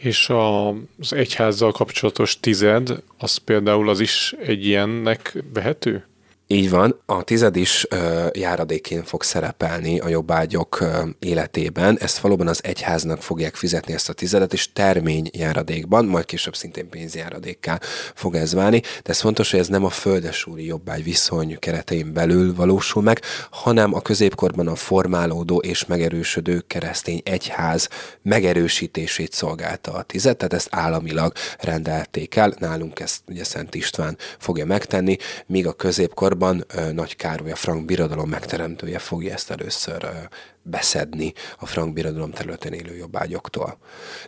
És 0.00 0.28
a, 0.28 0.68
az 0.68 1.12
egyházzal 1.12 1.72
kapcsolatos 1.72 2.40
tized, 2.40 3.02
az 3.18 3.36
például 3.36 3.88
az 3.88 4.00
is 4.00 4.34
egy 4.42 4.66
ilyennek 4.66 5.44
vehető? 5.52 6.09
Így 6.52 6.70
van, 6.70 7.00
a 7.06 7.22
tized 7.22 7.56
is 7.56 7.86
ö, 7.90 8.26
járadékén 8.32 9.04
fog 9.04 9.22
szerepelni 9.22 9.98
a 9.98 10.08
jobbágyok 10.08 10.80
ö, 10.80 11.02
életében. 11.18 11.98
Ezt 12.00 12.18
valóban 12.18 12.48
az 12.48 12.60
egyháznak 12.64 13.22
fogják 13.22 13.54
fizetni 13.54 13.92
ezt 13.92 14.08
a 14.08 14.12
tizedet, 14.12 14.52
és 14.52 14.72
termény 14.72 15.30
járadékban, 15.32 16.04
majd 16.04 16.24
később 16.24 16.56
szintén 16.56 16.88
pénzjáradékká 16.88 17.80
fog 18.14 18.34
ez 18.34 18.54
válni. 18.54 18.80
De 18.80 19.10
ez 19.10 19.20
fontos, 19.20 19.50
hogy 19.50 19.60
ez 19.60 19.68
nem 19.68 19.84
a 19.84 19.90
földesúri 19.90 20.64
jobbágy 20.64 21.04
viszony 21.04 21.58
keretein 21.58 22.12
belül 22.12 22.54
valósul 22.54 23.02
meg, 23.02 23.20
hanem 23.50 23.94
a 23.94 24.00
középkorban 24.00 24.66
a 24.66 24.74
formálódó 24.74 25.58
és 25.58 25.86
megerősödő 25.86 26.60
keresztény 26.66 27.20
egyház 27.24 27.88
megerősítését 28.22 29.32
szolgálta 29.32 29.92
a 29.92 30.02
tized, 30.02 30.36
tehát 30.36 30.52
ezt 30.52 30.68
államilag 30.70 31.32
rendelték 31.60 32.36
el. 32.36 32.54
Nálunk 32.58 33.00
ezt 33.00 33.20
ugye 33.28 33.44
Szent 33.44 33.74
István 33.74 34.16
fogja 34.38 34.66
megtenni, 34.66 35.16
míg 35.46 35.66
a 35.66 35.72
középkorban 35.72 36.38
középkorban 36.40 36.94
Nagy 36.94 37.16
Károly, 37.16 37.50
a 37.50 37.56
frank 37.56 37.84
birodalom 37.84 38.28
megteremtője 38.28 38.98
fogja 38.98 39.32
ezt 39.32 39.50
először 39.50 40.28
beszedni 40.62 41.32
a 41.58 41.66
frank 41.66 41.92
birodalom 41.92 42.30
területén 42.30 42.72
élő 42.72 42.96
jobbágyoktól. 42.96 43.78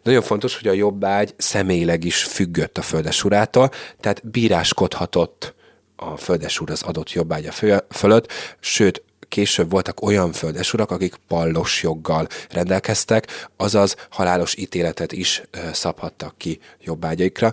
Nagyon 0.02 0.22
fontos, 0.22 0.56
hogy 0.58 0.68
a 0.68 0.72
jobbágy 0.72 1.34
személyileg 1.36 2.04
is 2.04 2.22
függött 2.22 2.78
a 2.78 2.82
földesurától, 2.82 3.70
tehát 4.00 4.30
bíráskodhatott 4.30 5.54
a 5.96 6.16
földesúr 6.16 6.70
az 6.70 6.82
adott 6.82 7.12
jobbágya 7.12 7.52
fölött, 7.90 8.32
sőt, 8.60 9.02
később 9.28 9.70
voltak 9.70 10.02
olyan 10.02 10.32
földesurak, 10.32 10.90
akik 10.90 11.14
pallos 11.28 11.82
joggal 11.82 12.26
rendelkeztek, 12.50 13.48
azaz 13.56 13.96
halálos 14.10 14.56
ítéletet 14.56 15.12
is 15.12 15.42
szabhattak 15.72 16.34
ki 16.36 16.60
jobbágyaikra 16.80 17.52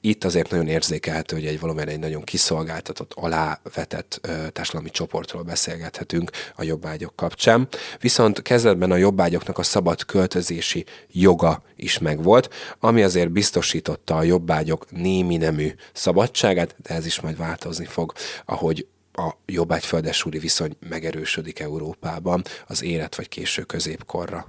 itt 0.00 0.24
azért 0.24 0.50
nagyon 0.50 0.66
érzékelhető, 0.66 1.36
hogy 1.36 1.46
egy 1.46 1.60
valóban 1.60 1.88
egy 1.88 1.98
nagyon 1.98 2.22
kiszolgáltatott, 2.22 3.12
alávetett 3.14 4.18
ö, 4.22 4.48
társadalmi 4.48 4.90
csoportról 4.90 5.42
beszélgethetünk 5.42 6.30
a 6.56 6.62
jobbágyok 6.62 7.16
kapcsán. 7.16 7.68
Viszont 8.00 8.42
kezdetben 8.42 8.90
a 8.90 8.96
jobbágyoknak 8.96 9.58
a 9.58 9.62
szabad 9.62 10.04
költözési 10.04 10.84
joga 11.08 11.62
is 11.76 11.98
megvolt, 11.98 12.48
ami 12.78 13.02
azért 13.02 13.30
biztosította 13.30 14.16
a 14.16 14.22
jobbágyok 14.22 14.90
némi 14.90 15.36
nemű 15.36 15.74
szabadságát, 15.92 16.76
de 16.82 16.94
ez 16.94 17.06
is 17.06 17.20
majd 17.20 17.36
változni 17.36 17.84
fog, 17.86 18.12
ahogy 18.44 18.86
a 19.12 19.30
jobbágy-földesúri 19.46 20.38
viszony 20.38 20.76
megerősödik 20.88 21.58
Európában 21.58 22.42
az 22.66 22.82
élet 22.82 23.16
vagy 23.16 23.28
késő 23.28 23.62
középkorra. 23.62 24.48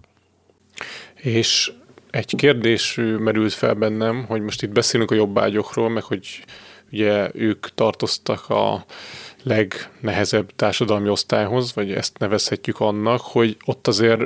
És 1.16 1.72
egy 2.12 2.36
kérdés 2.36 3.00
merült 3.20 3.54
fel 3.54 3.74
bennem, 3.74 4.26
hogy 4.26 4.42
most 4.42 4.64
itt 4.64 4.72
beszélünk 4.72 5.12
a 5.12 5.16
jobbágyokról, 5.16 5.90
meg 5.90 6.04
hogy 6.04 6.44
ugye 6.92 7.30
ők 7.34 7.74
tartoztak 7.76 8.50
a 8.50 8.86
legnehezebb 9.44 10.52
társadalmi 10.56 11.10
osztályhoz, 11.10 11.74
vagy 11.74 11.92
ezt 11.92 12.18
nevezhetjük 12.18 12.80
annak, 12.80 13.22
hogy 13.22 13.58
ott 13.66 13.88
azért 13.88 14.22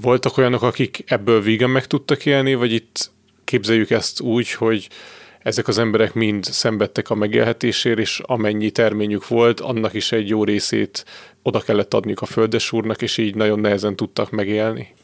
voltak 0.00 0.36
olyanok, 0.36 0.62
akik 0.62 1.02
ebből 1.06 1.40
vígan 1.40 1.70
meg 1.70 1.86
tudtak 1.86 2.26
élni, 2.26 2.54
vagy 2.54 2.72
itt 2.72 3.10
képzeljük 3.44 3.90
ezt 3.90 4.20
úgy, 4.20 4.52
hogy 4.52 4.88
ezek 5.42 5.68
az 5.68 5.78
emberek 5.78 6.14
mind 6.14 6.44
szenvedtek 6.44 7.10
a 7.10 7.14
megélhetésért, 7.14 7.98
és 7.98 8.20
amennyi 8.22 8.70
terményük 8.70 9.28
volt, 9.28 9.60
annak 9.60 9.94
is 9.94 10.12
egy 10.12 10.28
jó 10.28 10.44
részét 10.44 11.04
oda 11.42 11.60
kellett 11.60 11.94
adniuk 11.94 12.20
a 12.20 12.26
földesúrnak, 12.26 13.02
és 13.02 13.18
így 13.18 13.34
nagyon 13.34 13.60
nehezen 13.60 13.96
tudtak 13.96 14.30
megélni. 14.30 14.94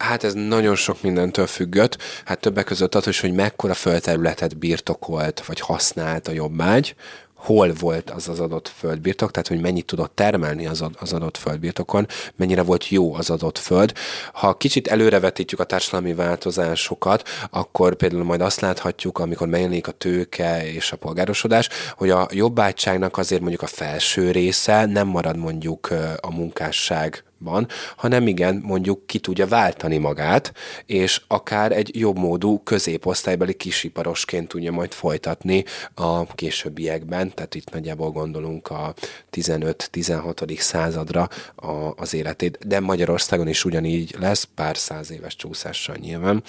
Hát 0.00 0.24
ez 0.24 0.34
nagyon 0.34 0.74
sok 0.74 1.02
mindentől 1.02 1.46
függött. 1.46 1.98
Hát 2.24 2.40
többek 2.40 2.64
között 2.64 2.94
attól 2.94 3.12
is, 3.12 3.20
hogy 3.20 3.32
mekkora 3.32 3.74
földterületet 3.74 4.56
birtokolt, 4.58 5.44
vagy 5.46 5.60
használt 5.60 6.28
a 6.28 6.32
jobbágy, 6.32 6.94
hol 7.34 7.72
volt 7.78 8.10
az 8.10 8.28
az 8.28 8.40
adott 8.40 8.72
földbirtok, 8.76 9.30
tehát 9.30 9.48
hogy 9.48 9.60
mennyit 9.60 9.86
tudott 9.86 10.14
termelni 10.14 10.66
az, 10.66 10.84
az 10.98 11.12
adott 11.12 11.36
földbirtokon, 11.36 12.06
mennyire 12.36 12.62
volt 12.62 12.88
jó 12.88 13.14
az 13.14 13.30
adott 13.30 13.58
föld. 13.58 13.92
Ha 14.32 14.56
kicsit 14.56 14.88
előrevetítjük 14.88 15.60
a 15.60 15.64
társadalmi 15.64 16.14
változásokat, 16.14 17.28
akkor 17.50 17.94
például 17.94 18.24
majd 18.24 18.40
azt 18.40 18.60
láthatjuk, 18.60 19.18
amikor 19.18 19.48
megjelenik 19.48 19.88
a 19.88 19.92
tőke 19.92 20.72
és 20.72 20.92
a 20.92 20.96
polgárosodás, 20.96 21.68
hogy 21.96 22.10
a 22.10 22.28
jobbágyságnak 22.30 23.18
azért 23.18 23.40
mondjuk 23.40 23.62
a 23.62 23.66
felső 23.66 24.30
része 24.30 24.84
nem 24.84 25.06
marad 25.06 25.36
mondjuk 25.36 25.88
a 26.20 26.30
munkásság 26.30 27.24
van, 27.40 27.68
hanem 27.96 28.26
igen, 28.26 28.60
mondjuk 28.64 29.06
ki 29.06 29.18
tudja 29.18 29.46
váltani 29.46 29.98
magát, 29.98 30.52
és 30.86 31.22
akár 31.26 31.72
egy 31.72 31.90
jobb 31.98 32.18
módú 32.18 32.62
középosztálybeli 32.62 33.54
kisiparosként 33.54 34.48
tudja 34.48 34.72
majd 34.72 34.92
folytatni 34.92 35.64
a 35.94 36.26
későbbiekben, 36.26 37.34
tehát 37.34 37.54
itt 37.54 37.70
nagyjából 37.70 38.10
gondolunk 38.10 38.70
a 38.70 38.94
15-16. 39.32 40.58
századra 40.58 41.28
a, 41.54 41.92
az 41.96 42.14
életét, 42.14 42.58
de 42.66 42.80
Magyarországon 42.80 43.48
is 43.48 43.64
ugyanígy 43.64 44.14
lesz, 44.18 44.48
pár 44.54 44.76
száz 44.76 45.10
éves 45.10 45.36
csúszással 45.36 45.96
nyilván, 45.96 46.42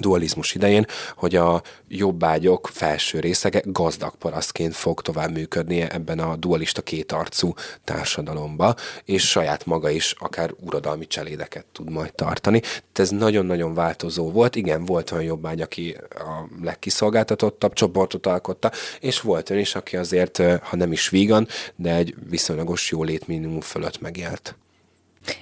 dualizmus 0.00 0.54
idején, 0.54 0.86
hogy 1.16 1.36
a 1.36 1.62
jobbágyok 1.88 2.68
felső 2.72 3.20
részege 3.20 3.62
gazdag 3.64 4.14
parasztként 4.14 4.74
fog 4.74 5.02
tovább 5.02 5.30
működni 5.32 5.80
ebben 5.80 6.18
a 6.18 6.36
dualista 6.36 6.82
kétarcú 6.82 7.54
társadalomba, 7.84 8.74
és 9.04 9.28
saját 9.30 9.66
maga 9.66 9.90
is 9.90 10.14
akár 10.18 10.50
uradalmi 10.60 11.06
cselédeket 11.06 11.64
tud 11.72 11.90
majd 11.90 12.14
tartani. 12.14 12.60
Tehát 12.60 12.98
ez 12.98 13.10
nagyon-nagyon 13.10 13.74
változó 13.74 14.30
volt. 14.30 14.56
Igen, 14.56 14.84
volt 14.84 15.10
olyan 15.10 15.24
jobbágy, 15.24 15.60
aki 15.60 15.96
a 16.10 16.48
legkiszolgáltatottabb 16.62 17.72
csoportot 17.72 18.26
alkotta, 18.26 18.72
és 19.00 19.20
volt 19.20 19.50
olyan 19.50 19.62
is, 19.62 19.74
aki 19.74 19.96
azért, 19.96 20.36
ha 20.62 20.76
nem 20.76 20.92
is 20.92 21.08
vígan, 21.08 21.48
de 21.76 21.94
egy 21.94 22.14
viszonylagos 22.28 22.90
jólét 22.90 23.26
minimum 23.26 23.60
fölött 23.60 24.00
megélt. 24.00 24.54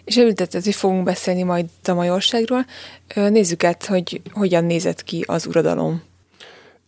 És 0.04 0.16
említetted, 0.16 0.64
hogy 0.64 0.74
fogunk 0.74 1.04
beszélni 1.04 1.42
majd 1.42 1.66
a 1.84 1.92
majorságról. 1.92 2.66
Nézzük 3.14 3.64
át, 3.64 3.86
hogy 3.86 4.20
hogyan 4.32 4.64
nézett 4.64 5.04
ki 5.04 5.24
az 5.26 5.46
uradalom. 5.46 6.02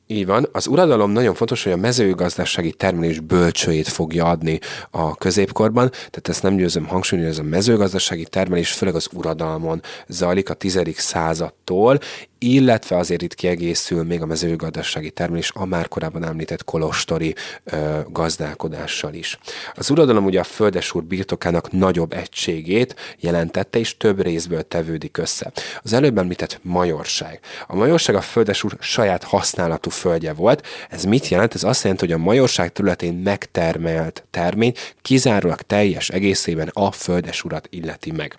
Így 0.06 0.26
van. 0.26 0.48
Az 0.52 0.66
uradalom 0.66 1.10
nagyon 1.10 1.34
fontos, 1.34 1.62
hogy 1.62 1.72
a 1.72 1.76
mezőgazdasági 1.76 2.72
termelés 2.72 3.20
bölcsőjét 3.20 3.88
fogja 3.88 4.24
adni 4.24 4.58
a 4.90 5.16
középkorban, 5.16 5.90
tehát 5.90 6.28
ezt 6.28 6.42
nem 6.42 6.56
győzöm 6.56 6.86
hangsúlyozni, 6.86 7.30
ez 7.30 7.38
a 7.38 7.42
mezőgazdasági 7.42 8.24
termelés 8.24 8.72
főleg 8.72 8.94
az 8.94 9.08
uradalmon 9.12 9.82
zajlik 10.08 10.50
a 10.50 10.54
tizedik 10.54 10.98
századtól, 10.98 11.98
illetve 12.42 12.96
azért 12.96 13.22
itt 13.22 13.34
kiegészül 13.34 14.04
még 14.04 14.22
a 14.22 14.26
mezőgazdasági 14.26 15.10
termelés 15.10 15.50
a 15.54 15.64
már 15.64 15.88
korábban 15.88 16.24
említett 16.24 16.64
kolostori 16.64 17.34
ö, 17.64 18.00
gazdálkodással 18.08 19.14
is. 19.14 19.38
Az 19.74 19.90
uradalom 19.90 20.24
ugye 20.24 20.40
a 20.40 20.44
földesúr 20.44 21.04
birtokának 21.04 21.72
nagyobb 21.72 22.12
egységét 22.12 23.16
jelentette, 23.18 23.78
és 23.78 23.96
több 23.96 24.22
részből 24.22 24.68
tevődik 24.68 25.16
össze. 25.16 25.52
Az 25.82 25.92
előbb 25.92 26.18
említett 26.18 26.58
majorság. 26.62 27.40
A 27.66 27.76
majorság 27.76 28.14
a 28.14 28.20
földesúr 28.20 28.76
saját 28.80 29.24
használatú 29.24 29.90
földje 29.90 30.32
volt. 30.32 30.66
Ez 30.90 31.04
mit 31.04 31.28
jelent? 31.28 31.54
Ez 31.54 31.64
azt 31.64 31.82
jelenti, 31.82 32.06
hogy 32.06 32.14
a 32.14 32.24
majorság 32.24 32.72
területén 32.72 33.14
megtermelt 33.14 34.24
termény 34.30 34.74
kizárólag 35.02 35.62
teljes 35.62 36.08
egészében 36.08 36.70
a 36.72 36.92
földesurat 36.92 37.66
illeti 37.70 38.10
meg 38.10 38.38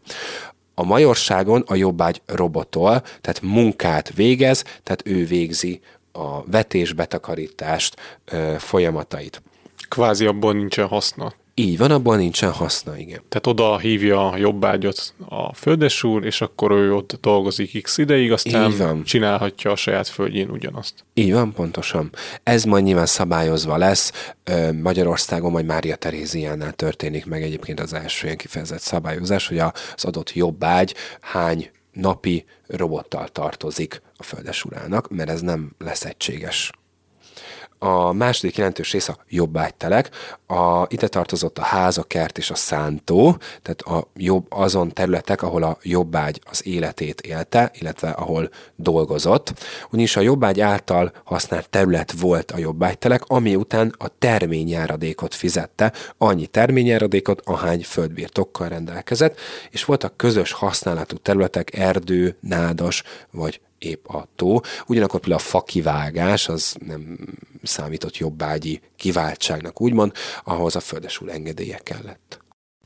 a 0.75 0.83
majorságon 0.83 1.63
a 1.67 1.75
jobbágy 1.75 2.21
robotol, 2.25 3.01
tehát 3.01 3.41
munkát 3.41 4.13
végez, 4.13 4.63
tehát 4.83 5.01
ő 5.05 5.25
végzi 5.25 5.81
a 6.11 6.43
vetés, 6.45 6.93
betakarítást 6.93 7.95
ö, 8.25 8.55
folyamatait. 8.57 9.41
Kvázi 9.89 10.25
abból 10.25 10.53
nincsen 10.53 10.87
haszna. 10.87 11.33
Így 11.55 11.77
van, 11.77 11.91
abban 11.91 12.17
nincsen 12.17 12.51
haszna, 12.51 12.97
igen. 12.97 13.21
Tehát 13.29 13.47
oda 13.47 13.77
hívja 13.77 14.29
a 14.29 14.37
jobbágyat 14.37 15.13
a 15.29 15.53
földesúr, 15.53 16.25
és 16.25 16.41
akkor 16.41 16.71
ő 16.71 16.93
ott 16.95 17.17
dolgozik 17.21 17.81
x 17.81 17.97
ideig, 17.97 18.31
aztán 18.31 18.71
Így 18.71 18.77
van. 18.77 19.03
csinálhatja 19.03 19.71
a 19.71 19.75
saját 19.75 20.07
földjén 20.07 20.49
ugyanazt. 20.49 20.93
Így 21.13 21.33
van, 21.33 21.53
pontosan. 21.53 22.09
Ez 22.43 22.63
majd 22.63 22.83
nyilván 22.83 23.05
szabályozva 23.05 23.77
lesz. 23.77 24.33
Magyarországon 24.81 25.51
majd 25.51 25.65
Mária 25.65 25.95
Teréziánál 25.95 26.73
történik 26.73 27.25
meg 27.25 27.43
egyébként 27.43 27.79
az 27.79 27.93
első 27.93 28.25
ilyen 28.25 28.37
kifejezett 28.37 28.81
szabályozás, 28.81 29.47
hogy 29.47 29.59
az 29.59 29.71
adott 30.05 30.33
jobbágy 30.33 30.95
hány 31.21 31.69
napi 31.91 32.45
robottal 32.67 33.27
tartozik 33.27 34.01
a 34.17 34.23
földesurának, 34.23 35.09
mert 35.09 35.29
ez 35.29 35.41
nem 35.41 35.71
lesz 35.77 36.05
egységes 36.05 36.71
a 37.83 38.13
második 38.13 38.57
jelentős 38.57 38.91
rész 38.91 39.07
a 39.07 39.17
jobbágytelek. 39.29 40.09
A, 40.47 40.85
ide 40.87 41.07
tartozott 41.07 41.57
a 41.57 41.63
ház, 41.63 41.97
a 41.97 42.03
kert 42.03 42.37
és 42.37 42.49
a 42.49 42.55
szántó, 42.55 43.37
tehát 43.61 43.81
a 43.81 44.07
jobb, 44.15 44.45
azon 44.49 44.93
területek, 44.93 45.41
ahol 45.41 45.63
a 45.63 45.77
jobbágy 45.81 46.41
az 46.49 46.67
életét 46.67 47.21
élte, 47.21 47.71
illetve 47.73 48.09
ahol 48.09 48.49
dolgozott. 48.75 49.53
Ugyanis 49.89 50.15
a 50.15 50.21
jobbágy 50.21 50.61
által 50.61 51.11
használt 51.23 51.69
terület 51.69 52.11
volt 52.11 52.51
a 52.51 52.57
jobbágytelek, 52.57 53.23
ami 53.27 53.55
után 53.55 53.95
a 53.97 54.07
terményjáradékot 54.19 55.35
fizette, 55.35 55.93
annyi 56.17 56.47
terményjáradékot, 56.47 57.41
ahány 57.45 57.83
földbirtokkal 57.83 58.67
rendelkezett, 58.67 59.39
és 59.69 59.85
voltak 59.85 60.17
közös 60.17 60.51
használatú 60.51 61.15
területek, 61.15 61.77
erdő, 61.77 62.37
nádas 62.39 63.03
vagy 63.31 63.61
épp 63.83 64.07
a 64.07 64.27
tó. 64.35 64.59
Ugyanakkor 64.87 65.19
például 65.19 65.41
a 65.41 65.49
fakivágás 65.49 66.47
az 66.47 66.75
nem 66.85 67.17
számított 67.63 68.17
jobbágyi 68.17 68.81
kiváltságnak, 68.95 69.81
úgymond, 69.81 70.11
ahhoz 70.43 70.75
a 70.75 70.79
földesúr 70.79 71.29
engedélye 71.29 71.77
kellett. 71.77 72.41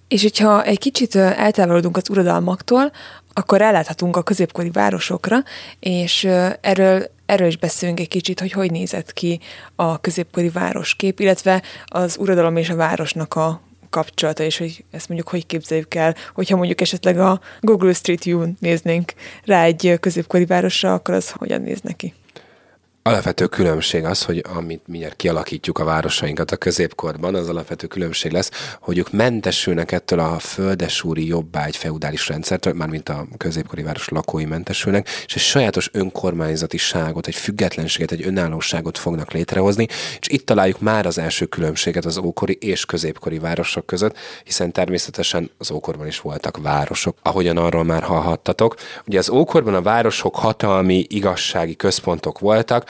És 0.07 0.21
hogyha 0.21 0.63
egy 0.63 0.79
kicsit 0.79 1.15
eltávolodunk 1.15 1.97
az 1.97 2.09
uradalmaktól, 2.09 2.91
akkor 3.33 3.57
ráláthatunk 3.57 4.15
a 4.15 4.23
középkori 4.23 4.69
városokra, 4.69 5.43
és 5.79 6.23
erről, 6.61 7.09
erről 7.25 7.47
is 7.47 7.57
beszélünk 7.57 7.99
egy 7.99 8.07
kicsit, 8.07 8.39
hogy 8.39 8.51
hogy 8.51 8.71
nézett 8.71 9.13
ki 9.13 9.39
a 9.75 9.99
középkori 9.99 10.49
városkép, 10.49 11.19
illetve 11.19 11.63
az 11.85 12.17
uradalom 12.19 12.57
és 12.57 12.69
a 12.69 12.75
városnak 12.75 13.33
a 13.35 13.61
kapcsolata, 13.89 14.43
és 14.43 14.57
hogy 14.57 14.83
ezt 14.91 15.07
mondjuk 15.07 15.29
hogy 15.29 15.45
képzeljük 15.45 15.93
el, 15.95 16.15
hogyha 16.33 16.55
mondjuk 16.55 16.81
esetleg 16.81 17.19
a 17.19 17.39
Google 17.59 17.93
Street 17.93 18.23
View-n 18.23 18.57
néznénk 18.59 19.13
rá 19.45 19.63
egy 19.63 19.97
középkori 19.99 20.45
városra, 20.45 20.93
akkor 20.93 21.13
az 21.13 21.31
hogyan 21.31 21.61
néz 21.61 21.81
neki? 21.81 22.13
Alapvető 23.07 23.45
különbség 23.45 24.03
az, 24.03 24.23
hogy 24.23 24.43
amit 24.53 24.87
mindjárt 24.87 25.15
kialakítjuk 25.15 25.79
a 25.79 25.83
városainkat 25.83 26.51
a 26.51 26.57
középkorban, 26.57 27.35
az 27.35 27.49
alapvető 27.49 27.87
különbség 27.87 28.31
lesz, 28.31 28.51
hogy 28.81 28.97
ők 28.97 29.11
mentesülnek 29.11 29.91
ettől 29.91 30.19
a 30.19 30.39
földesúri 30.39 31.27
jobbágy 31.27 31.75
feudális 31.75 32.27
rendszertől, 32.27 32.73
mármint 32.73 33.09
a 33.09 33.27
középkori 33.37 33.81
város 33.81 34.09
lakói 34.09 34.45
mentesülnek, 34.45 35.09
és 35.25 35.35
egy 35.35 35.41
sajátos 35.41 35.89
önkormányzatiságot, 35.93 37.27
egy 37.27 37.35
függetlenséget, 37.35 38.11
egy 38.11 38.25
önállóságot 38.25 38.97
fognak 38.97 39.31
létrehozni, 39.31 39.87
és 40.19 40.27
itt 40.27 40.45
találjuk 40.45 40.79
már 40.79 41.05
az 41.05 41.17
első 41.17 41.45
különbséget 41.45 42.05
az 42.05 42.17
ókori 42.17 42.57
és 42.59 42.85
középkori 42.85 43.39
városok 43.39 43.85
között, 43.85 44.17
hiszen 44.43 44.71
természetesen 44.71 45.49
az 45.57 45.71
ókorban 45.71 46.07
is 46.07 46.19
voltak 46.19 46.57
városok, 46.57 47.17
ahogyan 47.21 47.57
arról 47.57 47.83
már 47.83 48.03
hallhattatok. 48.03 48.75
Ugye 49.05 49.17
az 49.17 49.29
ókorban 49.29 49.75
a 49.75 49.81
városok 49.81 50.35
hatalmi, 50.35 51.05
igazsági 51.09 51.75
központok 51.75 52.39
voltak, 52.39 52.89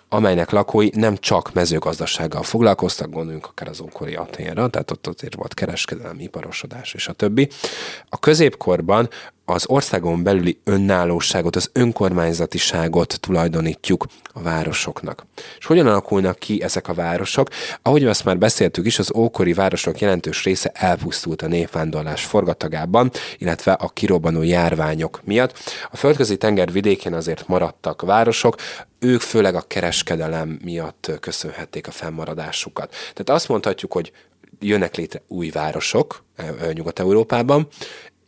amelynek 0.13 0.49
lakói 0.49 0.89
nem 0.93 1.17
csak 1.17 1.53
mezőgazdasággal 1.53 2.43
foglalkoztak, 2.43 3.09
gondoljunk 3.09 3.45
akár 3.45 3.67
az 3.67 3.81
ókori 3.81 4.15
Aténra, 4.15 4.69
tehát 4.69 4.91
ott 4.91 5.07
azért 5.07 5.35
volt 5.35 5.53
kereskedelem, 5.53 6.19
iparosodás 6.19 6.93
és 6.93 7.07
a 7.07 7.13
többi. 7.13 7.49
A 8.09 8.19
középkorban 8.19 9.09
az 9.45 9.63
országon 9.67 10.23
belüli 10.23 10.59
önállóságot, 10.63 11.55
az 11.55 11.69
önkormányzatiságot 11.73 13.19
tulajdonítjuk 13.19 14.05
a 14.33 14.41
városoknak. 14.41 15.25
És 15.59 15.65
hogyan 15.65 15.87
alakulnak 15.87 16.39
ki 16.39 16.63
ezek 16.63 16.87
a 16.87 16.93
városok? 16.93 17.47
Ahogy 17.81 18.05
azt 18.05 18.25
már 18.25 18.37
beszéltük 18.37 18.85
is, 18.85 18.99
az 18.99 19.13
ókori 19.15 19.53
városok 19.53 19.99
jelentős 19.99 20.43
része 20.43 20.71
elpusztult 20.73 21.41
a 21.41 21.47
népvándorlás 21.47 22.25
forgatagában, 22.25 23.11
illetve 23.37 23.71
a 23.71 23.87
kirobbanó 23.87 24.41
járványok 24.41 25.21
miatt. 25.23 25.59
A 25.91 25.97
földközi 25.97 26.37
tenger 26.37 26.71
vidékén 26.71 27.13
azért 27.13 27.47
maradtak 27.47 28.01
városok, 28.01 28.55
ők 28.99 29.21
főleg 29.21 29.55
a 29.55 29.61
kereskedelem 30.03 30.59
miatt 30.63 31.11
köszönhették 31.19 31.87
a 31.87 31.91
fennmaradásukat. 31.91 32.89
Tehát 32.89 33.29
azt 33.29 33.47
mondhatjuk, 33.47 33.93
hogy 33.93 34.11
jönnek 34.59 34.95
létre 34.95 35.21
új 35.27 35.49
városok 35.49 36.23
Nyugat-Európában, 36.73 37.67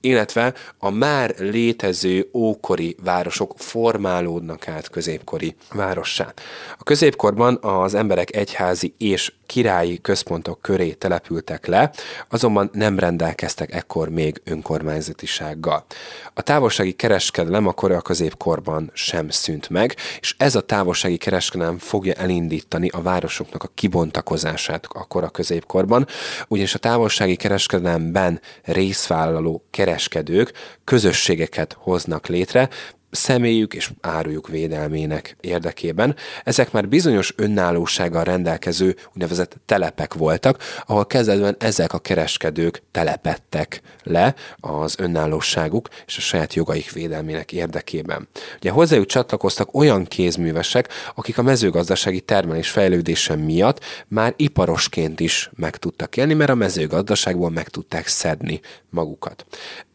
illetve 0.01 0.53
a 0.77 0.89
már 0.89 1.33
létező 1.37 2.29
ókori 2.33 2.95
városok 3.03 3.53
formálódnak 3.57 4.67
át 4.67 4.89
középkori 4.89 5.55
várossá. 5.73 6.33
A 6.77 6.83
középkorban 6.83 7.57
az 7.61 7.93
emberek 7.93 8.35
egyházi 8.35 8.93
és 8.97 9.33
királyi 9.45 10.01
központok 10.01 10.61
köré 10.61 10.91
települtek 10.91 11.65
le, 11.65 11.91
azonban 12.29 12.69
nem 12.73 12.99
rendelkeztek 12.99 13.73
ekkor 13.73 14.09
még 14.09 14.41
önkormányzatisággal. 14.45 15.85
A 16.33 16.41
távolsági 16.41 16.91
kereskedelem 16.91 17.67
a 17.67 18.01
középkorban 18.01 18.91
sem 18.93 19.29
szűnt 19.29 19.69
meg, 19.69 19.95
és 20.19 20.35
ez 20.37 20.55
a 20.55 20.61
távolsági 20.61 21.17
kereskedelem 21.17 21.77
fogja 21.77 22.13
elindítani 22.13 22.87
a 22.87 23.01
városoknak 23.01 23.63
a 23.63 23.71
kibontakozását 23.73 24.87
a 24.89 25.31
középkorban, 25.31 26.07
ugyanis 26.47 26.75
a 26.75 26.79
távolsági 26.79 27.35
kereskedelemben 27.35 28.41
részvállaló 28.63 29.63
kereskedők 29.69 30.51
közösségeket 30.83 31.75
hoznak 31.79 32.27
létre, 32.27 32.69
személyük 33.13 33.73
és 33.73 33.91
árujuk 34.01 34.47
védelmének 34.47 35.35
érdekében. 35.41 36.15
Ezek 36.43 36.71
már 36.71 36.87
bizonyos 36.87 37.33
önállósággal 37.35 38.23
rendelkező 38.23 38.95
úgynevezett 39.13 39.55
telepek 39.65 40.13
voltak, 40.13 40.63
ahol 40.85 41.05
kezdetben 41.05 41.55
ezek 41.59 41.93
a 41.93 41.99
kereskedők 41.99 42.81
telepettek 42.91 43.81
le 44.03 44.35
az 44.59 44.95
önállóságuk 44.97 45.87
és 46.05 46.17
a 46.17 46.21
saját 46.21 46.53
jogaik 46.53 46.91
védelmének 46.91 47.51
érdekében. 47.51 48.27
Ugye 48.57 48.71
hozzájuk 48.71 49.05
csatlakoztak 49.05 49.75
olyan 49.75 50.05
kézművesek, 50.05 50.89
akik 51.15 51.37
a 51.37 51.41
mezőgazdasági 51.41 52.21
termelés 52.21 52.69
fejlődése 52.69 53.35
miatt 53.35 53.79
már 54.07 54.33
iparosként 54.37 55.19
is 55.19 55.49
meg 55.55 55.77
tudtak 55.77 56.17
élni, 56.17 56.33
mert 56.33 56.49
a 56.49 56.55
mezőgazdaságból 56.55 57.49
meg 57.49 57.69
tudták 57.69 58.07
szedni 58.07 58.59
magukat. 58.89 59.45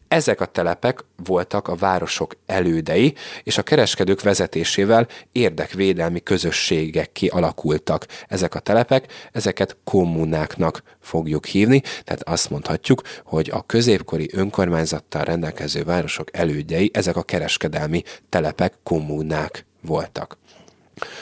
Ezek 0.09 0.41
a 0.41 0.45
telepek 0.45 0.99
voltak 1.23 1.67
a 1.67 1.75
városok 1.75 2.35
elődei, 2.45 3.13
és 3.43 3.57
a 3.57 3.63
kereskedők 3.63 4.21
vezetésével 4.21 5.07
érdekvédelmi 5.31 6.23
közösségek 6.23 7.11
kialakultak. 7.11 8.05
Ezek 8.27 8.55
a 8.55 8.59
telepek, 8.59 9.29
ezeket 9.31 9.77
kommunáknak 9.83 10.83
fogjuk 10.99 11.45
hívni, 11.45 11.81
tehát 12.03 12.23
azt 12.23 12.49
mondhatjuk, 12.49 13.01
hogy 13.23 13.49
a 13.49 13.65
középkori 13.65 14.29
önkormányzattal 14.33 15.23
rendelkező 15.23 15.83
városok 15.83 16.37
elődjei, 16.37 16.89
ezek 16.93 17.15
a 17.15 17.23
kereskedelmi 17.23 18.03
telepek, 18.29 18.73
kommunák 18.83 19.65
voltak. 19.81 20.37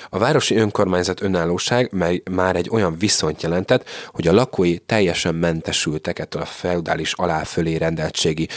A 0.09 0.17
városi 0.17 0.55
önkormányzat 0.55 1.21
önállóság, 1.21 1.91
mely 1.91 2.21
már 2.31 2.55
egy 2.55 2.69
olyan 2.71 2.97
viszonyt 2.97 3.41
jelentett, 3.41 3.89
hogy 4.07 4.27
a 4.27 4.33
lakói 4.33 4.77
teljesen 4.77 5.35
mentesültek 5.35 6.19
ettől 6.19 6.41
a 6.41 6.45
feudális 6.45 7.13
aláfölé 7.13 7.75
rendeltségi 7.75 8.47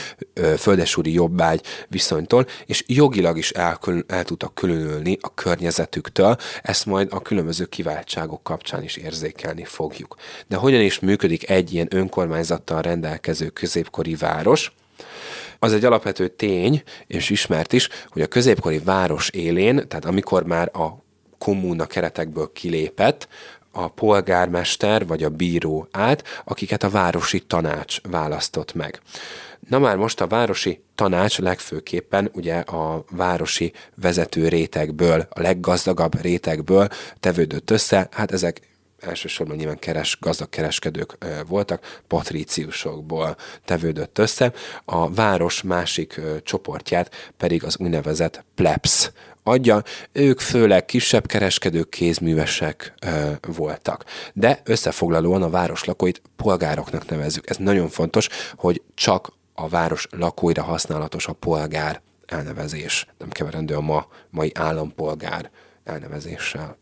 földesúri 0.56 1.12
jobbágy 1.12 1.62
viszonytól, 1.88 2.46
és 2.66 2.84
jogilag 2.86 3.38
is 3.38 3.50
el, 3.50 3.78
el 4.06 4.24
tudtak 4.24 4.54
különülni 4.54 5.18
a 5.20 5.34
környezetüktől, 5.34 6.36
ezt 6.62 6.86
majd 6.86 7.08
a 7.10 7.22
különböző 7.22 7.64
kiváltságok 7.64 8.42
kapcsán 8.42 8.82
is 8.82 8.96
érzékelni 8.96 9.64
fogjuk. 9.64 10.16
De 10.46 10.56
hogyan 10.56 10.80
is 10.80 10.98
működik 10.98 11.50
egy 11.50 11.72
ilyen 11.72 11.88
önkormányzattal 11.90 12.82
rendelkező 12.82 13.48
középkori 13.48 14.14
város? 14.14 14.72
Az 15.58 15.72
egy 15.72 15.84
alapvető 15.84 16.28
tény, 16.28 16.82
és 17.06 17.30
ismert 17.30 17.72
is, 17.72 17.88
hogy 18.08 18.22
a 18.22 18.26
középkori 18.26 18.78
város 18.78 19.28
élén, 19.28 19.88
tehát 19.88 20.04
amikor 20.04 20.44
már 20.44 20.70
a 20.72 21.08
kommuna 21.40 21.86
keretekből 21.86 22.52
kilépett, 22.52 23.28
a 23.72 23.88
polgármester 23.88 25.06
vagy 25.06 25.22
a 25.22 25.28
bíró 25.28 25.88
át, 25.90 26.24
akiket 26.44 26.82
a 26.82 26.90
városi 26.90 27.40
tanács 27.40 28.00
választott 28.02 28.74
meg. 28.74 29.00
Na 29.68 29.78
már 29.78 29.96
most 29.96 30.20
a 30.20 30.26
városi 30.26 30.82
tanács 30.94 31.38
legfőképpen 31.38 32.30
ugye 32.32 32.56
a 32.56 33.04
városi 33.10 33.72
vezető 33.94 34.48
rétegből, 34.48 35.26
a 35.30 35.40
leggazdagabb 35.40 36.20
rétegből 36.20 36.88
tevődött 37.20 37.70
össze, 37.70 38.08
hát 38.10 38.32
ezek 38.32 38.60
elsősorban 39.00 39.56
nyilván 39.56 39.78
keres, 39.78 40.18
gazdag 40.20 40.48
kereskedők 40.48 41.18
voltak, 41.48 42.00
patríciusokból 42.06 43.36
tevődött 43.64 44.18
össze, 44.18 44.52
a 44.84 45.10
város 45.10 45.62
másik 45.62 46.20
csoportját 46.42 47.32
pedig 47.36 47.64
az 47.64 47.76
úgynevezett 47.78 48.44
plebs 48.54 49.10
adja, 49.42 49.82
ők 50.12 50.40
főleg 50.40 50.84
kisebb 50.84 51.26
kereskedők, 51.26 51.88
kézművesek 51.88 52.94
ö, 53.06 53.30
voltak. 53.46 54.04
De 54.32 54.60
összefoglalóan 54.64 55.42
a 55.42 55.50
város 55.50 55.84
lakóit 55.84 56.22
polgároknak 56.36 57.08
nevezzük. 57.08 57.50
Ez 57.50 57.56
nagyon 57.56 57.88
fontos, 57.88 58.28
hogy 58.56 58.82
csak 58.94 59.32
a 59.54 59.68
város 59.68 60.06
lakóira 60.10 60.62
használatos 60.62 61.26
a 61.26 61.32
polgár 61.32 62.00
elnevezés. 62.26 63.06
Nem 63.18 63.28
keverendő 63.28 63.74
a 63.74 63.80
ma, 63.80 64.06
mai 64.30 64.52
állampolgár 64.54 65.50
elnevezéssel. 65.84 66.78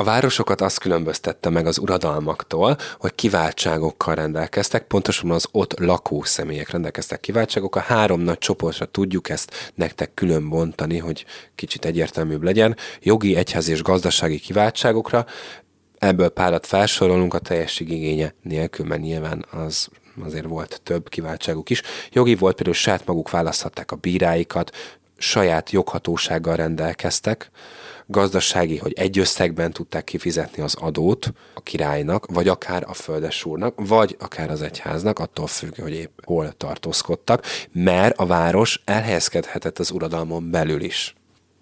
A 0.00 0.04
városokat 0.04 0.60
azt 0.60 0.78
különböztette 0.78 1.50
meg 1.50 1.66
az 1.66 1.78
uradalmaktól, 1.78 2.76
hogy 2.98 3.14
kiváltságokkal 3.14 4.14
rendelkeztek, 4.14 4.86
pontosan 4.86 5.30
az 5.30 5.48
ott 5.52 5.78
lakó 5.78 6.22
személyek 6.22 6.70
rendelkeztek 6.70 7.20
kiváltságokkal. 7.20 7.82
Három 7.86 8.20
nagy 8.20 8.38
csoportra 8.38 8.84
tudjuk 8.84 9.28
ezt 9.28 9.72
nektek 9.74 10.14
külön 10.14 10.48
bontani, 10.48 10.98
hogy 10.98 11.24
kicsit 11.54 11.84
egyértelműbb 11.84 12.42
legyen. 12.42 12.76
Jogi, 13.00 13.36
egyházi 13.36 13.72
és 13.72 13.82
gazdasági 13.82 14.38
kiváltságokra, 14.38 15.26
ebből 15.98 16.28
párat 16.28 16.66
felsorolunk 16.66 17.34
a 17.34 17.38
teljesség 17.38 17.90
igénye 17.90 18.34
nélkül, 18.42 18.86
mert 18.86 19.00
nyilván 19.00 19.44
az 19.50 19.88
azért 20.24 20.46
volt 20.46 20.80
több 20.82 21.08
kiváltságuk 21.08 21.70
is. 21.70 21.82
Jogi 22.10 22.34
volt 22.34 22.54
például 22.54 22.76
saját 22.76 23.06
maguk 23.06 23.30
választhatták 23.30 23.92
a 23.92 23.96
bíráikat, 23.96 24.76
saját 25.18 25.70
joghatósággal 25.70 26.56
rendelkeztek, 26.56 27.50
gazdasági, 28.06 28.76
hogy 28.76 28.92
egy 28.92 29.18
összegben 29.18 29.72
tudták 29.72 30.04
kifizetni 30.04 30.62
az 30.62 30.74
adót 30.74 31.32
a 31.54 31.60
királynak, 31.60 32.26
vagy 32.26 32.48
akár 32.48 32.84
a 32.86 32.92
földesúrnak, 32.92 33.74
vagy 33.76 34.16
akár 34.18 34.50
az 34.50 34.62
egyháznak, 34.62 35.18
attól 35.18 35.46
függ, 35.46 35.80
hogy 35.80 35.92
épp 35.92 36.18
hol 36.24 36.52
tartózkodtak, 36.52 37.44
mert 37.72 38.18
a 38.18 38.26
város 38.26 38.82
elhelyezkedhetett 38.84 39.78
az 39.78 39.90
uradalmon 39.90 40.50
belül 40.50 40.80
is. 40.80 41.14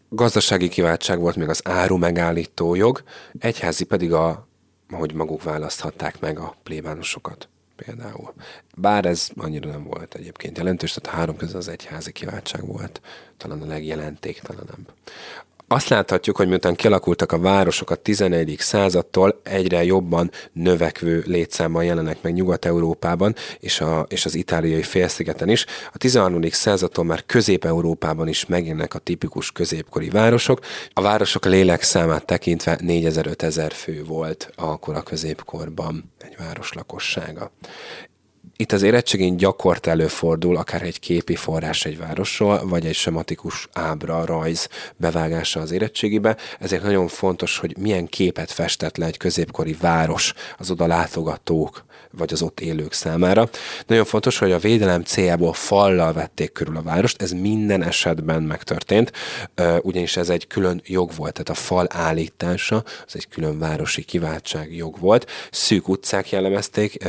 Gazdasági 0.08 0.68
kiváltság 0.68 1.20
volt 1.20 1.36
még 1.36 1.48
az 1.48 1.60
áru 1.64 1.96
megállító 1.96 2.74
jog, 2.74 3.02
egyházi 3.38 3.84
pedig 3.84 4.12
a, 4.12 4.48
hogy 4.90 5.14
maguk 5.14 5.42
választhatták 5.42 6.20
meg 6.20 6.38
a 6.38 6.56
plébánosokat 6.62 7.48
például. 7.76 8.34
Bár 8.76 9.04
ez 9.04 9.28
annyira 9.36 9.70
nem 9.70 9.84
volt 9.84 10.14
egyébként 10.14 10.56
jelentős, 10.56 10.92
tehát 10.92 11.14
a 11.14 11.18
három 11.18 11.36
közül 11.36 11.56
az 11.56 11.68
egyházi 11.68 12.12
kiváltság 12.12 12.66
volt 12.66 13.00
talán 13.36 13.62
a 13.62 13.66
legjelentéktelenebb. 13.66 14.92
Azt 15.68 15.88
láthatjuk, 15.88 16.36
hogy 16.36 16.48
miután 16.48 16.74
kialakultak 16.74 17.32
a 17.32 17.38
városok 17.38 17.90
a 17.90 17.94
11. 17.94 18.56
századtól, 18.58 19.40
egyre 19.42 19.84
jobban 19.84 20.30
növekvő 20.52 21.22
létszámmal 21.26 21.84
jelenek 21.84 22.22
meg 22.22 22.32
Nyugat-Európában 22.32 23.34
és, 23.60 23.80
a, 23.80 24.06
és 24.08 24.24
az 24.24 24.34
itáliai 24.34 24.82
félszigeten 24.82 25.48
is. 25.48 25.66
A 25.92 25.98
13. 25.98 26.50
századtól 26.50 27.04
már 27.04 27.26
Közép-Európában 27.26 28.28
is 28.28 28.46
megjelennek 28.46 28.94
a 28.94 28.98
tipikus 28.98 29.52
középkori 29.52 30.08
városok. 30.08 30.60
A 30.92 31.02
városok 31.02 31.44
lélekszámát 31.44 32.26
tekintve 32.26 32.78
4000-5000 32.82 33.70
fő 33.74 34.04
volt 34.04 34.50
akkor 34.56 34.94
a 34.94 35.02
középkorban 35.02 36.12
egy 36.18 36.36
város 36.38 36.72
lakossága. 36.72 37.50
Itt 38.58 38.72
az 38.72 38.82
érettségén 38.82 39.36
gyakort 39.36 39.86
előfordul 39.86 40.56
akár 40.56 40.82
egy 40.82 41.00
képi 41.00 41.34
forrás 41.36 41.84
egy 41.84 41.98
városról, 41.98 42.68
vagy 42.68 42.86
egy 42.86 42.94
sematikus 42.94 43.68
ábra, 43.72 44.24
rajz 44.24 44.68
bevágása 44.96 45.60
az 45.60 45.70
érettségibe, 45.70 46.36
ezért 46.60 46.82
nagyon 46.82 47.08
fontos, 47.08 47.58
hogy 47.58 47.76
milyen 47.78 48.06
képet 48.06 48.50
festett 48.50 48.96
le 48.96 49.06
egy 49.06 49.16
középkori 49.16 49.76
város 49.80 50.32
az 50.58 50.70
oda 50.70 50.86
látogatók, 50.86 51.84
vagy 52.10 52.32
az 52.32 52.42
ott 52.42 52.60
élők 52.60 52.92
számára. 52.92 53.48
Nagyon 53.86 54.04
fontos, 54.04 54.38
hogy 54.38 54.52
a 54.52 54.58
védelem 54.58 55.02
céljából 55.02 55.52
fallal 55.52 56.12
vették 56.12 56.52
körül 56.52 56.76
a 56.76 56.82
várost, 56.82 57.22
ez 57.22 57.30
minden 57.30 57.82
esetben 57.82 58.42
megtörtént, 58.42 59.12
ugyanis 59.80 60.16
ez 60.16 60.28
egy 60.28 60.46
külön 60.46 60.80
jog 60.84 61.10
volt, 61.16 61.32
tehát 61.32 61.48
a 61.48 61.62
fal 61.64 61.86
állítása, 61.90 62.84
az 63.06 63.16
egy 63.16 63.28
külön 63.28 63.58
városi 63.58 64.02
kiváltság 64.02 64.74
jog 64.74 64.98
volt. 64.98 65.30
Szűk 65.50 65.88
utcák 65.88 66.30
jellemezték, 66.30 67.04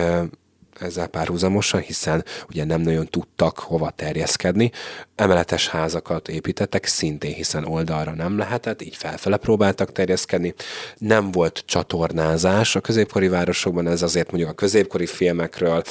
ezzel 0.82 1.08
párhuzamosan, 1.08 1.82
hiszen 1.82 2.26
ugye 2.50 2.64
nem 2.64 2.82
nagyon 2.82 3.08
tudtak 3.08 3.60
hova 3.60 3.90
terjeszkedni. 3.90 4.72
Emeletes 5.16 5.68
házakat 5.68 6.28
építettek 6.28 6.86
szintén, 6.86 7.34
hiszen 7.34 7.66
oldalra 7.66 8.14
nem 8.14 8.38
lehetett, 8.38 8.82
így 8.82 8.96
felfele 8.96 9.38
próbáltak 9.38 9.92
terjeszkedni. 9.92 10.54
Nem 10.98 11.32
volt 11.32 11.64
csatornázás 11.66 12.76
a 12.76 12.80
középkori 12.80 13.28
városokban, 13.28 13.88
ez 13.88 14.02
azért 14.02 14.32
mondjuk 14.32 14.52
a 14.52 14.56
középkori 14.56 15.06
filmekről 15.06 15.84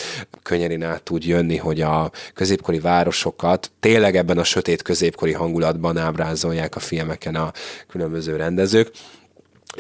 könnyen 0.43 0.83
át 0.83 1.03
tud 1.03 1.25
jönni, 1.25 1.57
hogy 1.57 1.81
a 1.81 2.11
középkori 2.35 2.79
városokat 2.79 3.71
tényleg 3.81 4.17
ebben 4.17 4.39
a 4.39 4.45
sötét 4.45 4.83
középkori 4.83 5.33
hangulatban 5.33 5.97
ábrázolják 5.97 6.77
a 6.77 6.81
filmeken 6.81 7.35
a 7.35 7.53
különböző 7.89 8.37
rendezők 8.37 8.91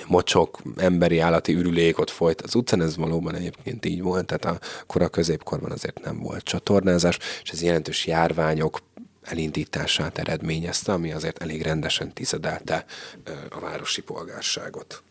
mocsok, 0.06 0.62
emberi 0.76 1.18
állati 1.18 1.54
ürülék 1.54 1.98
ott 1.98 2.10
folyt 2.10 2.42
az 2.42 2.54
utcán, 2.54 2.82
ez 2.82 2.96
valóban 2.96 3.34
egyébként 3.34 3.84
így 3.84 4.02
volt, 4.02 4.26
tehát 4.26 4.44
a 4.44 4.66
kora 4.86 5.08
középkorban 5.08 5.70
azért 5.70 6.00
nem 6.04 6.18
volt 6.18 6.44
csatornázás, 6.44 7.18
és 7.42 7.50
ez 7.50 7.62
jelentős 7.62 8.06
járványok 8.06 8.78
elindítását 9.22 10.18
eredményezte, 10.18 10.92
ami 10.92 11.12
azért 11.12 11.42
elég 11.42 11.62
rendesen 11.62 12.12
tizedelte 12.12 12.84
a 13.50 13.60
városi 13.60 14.02
polgárságot. 14.02 15.02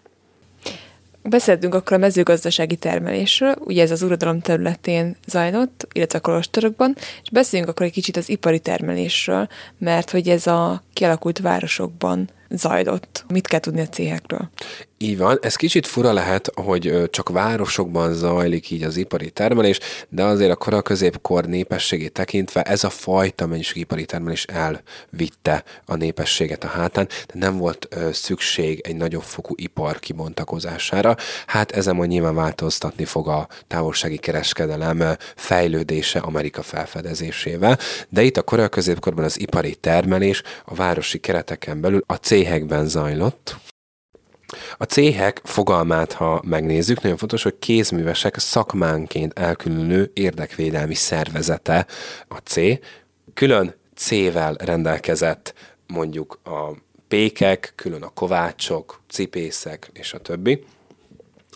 Beszéltünk 1.30 1.74
akkor 1.74 1.98
a 1.98 2.00
mezőgazdasági 2.00 2.76
termelésről, 2.76 3.56
ugye 3.60 3.82
ez 3.82 3.92
az 3.92 4.02
uradalom 4.02 4.40
területén 4.40 5.16
zajlott, 5.28 5.88
illetve 5.94 6.18
a 6.18 6.22
kolostorokban, 6.22 6.96
és 7.24 7.30
beszéljünk 7.32 7.72
akkor 7.72 7.86
egy 7.86 7.92
kicsit 7.92 8.18
az 8.18 8.30
ipari 8.30 8.60
termelésről, 8.60 9.48
mert 9.78 10.10
hogy 10.10 10.30
ez 10.30 10.48
a 10.48 10.84
kialakult 10.94 11.40
városokban 11.40 12.30
zajlott. 12.50 13.26
Mit 13.28 13.48
kell 13.48 13.60
tudni 13.60 13.82
a 13.82 13.88
céhekről? 13.88 14.50
Így 14.98 15.18
van, 15.18 15.38
ez 15.42 15.56
kicsit 15.56 15.88
fura 15.88 16.14
lehet, 16.14 16.52
hogy 16.54 17.10
csak 17.10 17.30
városokban 17.30 18.14
zajlik 18.14 18.70
így 18.72 18.84
az 18.84 18.98
ipari 18.98 19.30
termelés, 19.30 19.80
de 20.10 20.24
azért 20.24 20.52
a 20.52 20.56
kora 20.56 20.82
középkor 20.82 21.46
népességét 21.46 22.12
tekintve 22.12 22.62
ez 22.62 22.84
a 22.84 22.90
fajta 22.90 23.46
mennyiségű 23.46 23.80
ipari 23.80 24.06
termelés 24.06 24.46
elvitte 24.46 25.64
a 25.86 25.96
népességet 25.96 26.64
a 26.64 26.68
hátán, 26.68 27.08
de 27.08 27.34
nem 27.34 27.58
volt 27.58 27.88
szükség 28.12 28.80
egy 28.80 28.96
nagyobb 28.96 29.22
fokú 29.22 29.54
ipar 29.58 30.00
kibontakozására. 30.00 31.16
Hát 31.48 31.72
ezen 31.72 31.96
majd 31.96 32.10
nyilván 32.10 32.36
változtatni 32.36 33.06
fog 33.06 33.28
a 33.28 33.48
távolsági 33.68 34.18
kereskedelem 34.18 35.04
fejlődése 35.36 36.20
Amerika 36.20 36.62
felfedezésével, 36.62 37.80
de 38.10 38.24
itt 38.24 38.38
a 38.38 38.44
kora 38.44 38.70
középkorban 38.70 39.24
az 39.24 39.40
ipari 39.40 39.76
termelés 39.76 40.42
a 40.66 40.76
városi 40.76 41.20
kereteken 41.20 41.82
belül 41.82 42.04
a 42.06 42.16
céhekben 42.16 42.88
zajlott, 42.88 43.56
a 44.78 44.84
céhek 44.84 45.42
fogalmát, 45.44 46.14
ha 46.14 46.42
megnézzük, 46.46 47.02
nagyon 47.02 47.18
fontos, 47.18 47.44
hogy 47.44 47.60
kézművesek 47.60 48.38
szakmánként 48.38 49.40
elkülönülő 49.40 50.12
érdekvédelmi 50.14 50.96
szervezete 50.96 51.86
a 52.28 52.38
C. 52.38 52.56
Külön 53.34 53.76
C-vel 53.96 54.54
rendelkezett 54.54 55.54
mondjuk 55.88 56.40
a 56.44 56.72
pékek, 57.08 57.74
külön 57.76 58.04
a 58.04 58.10
kovácsok, 58.10 59.02
cipészek 59.10 59.90
és 59.94 60.14
a 60.14 60.20
többi. 60.20 60.66